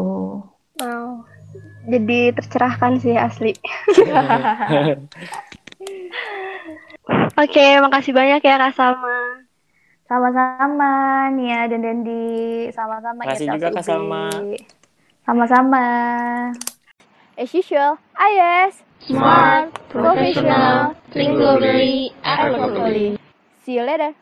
Wow. 0.79 1.27
Jadi 1.85 2.33
tercerahkan 2.33 3.03
sih 3.03 3.19
asli. 3.19 3.53
Oke, 7.35 7.61
okay, 7.61 7.83
makasih 7.83 8.17
banyak 8.17 8.41
ya 8.41 8.57
Kak 8.57 8.73
Salma. 8.73 9.44
Sama-sama 10.05 10.93
Nia 11.33 11.65
dan 11.65 11.81
Dendi. 11.81 12.69
Sama-sama 12.77 13.25
Makasih 13.25 13.49
ITS 13.49 13.55
juga, 13.57 13.69
Kak. 13.73 13.85
Salma. 13.85 14.29
Sama-sama. 15.25 15.87
As 17.35 17.51
usual, 17.51 17.99
IS 18.15 18.85
Smart, 19.05 19.69
professional, 19.93 20.97
think 21.13 21.37
globally, 21.37 22.15
effortlessly. 22.25 23.21
See 23.67 23.77
you 23.77 23.85
later. 23.85 24.17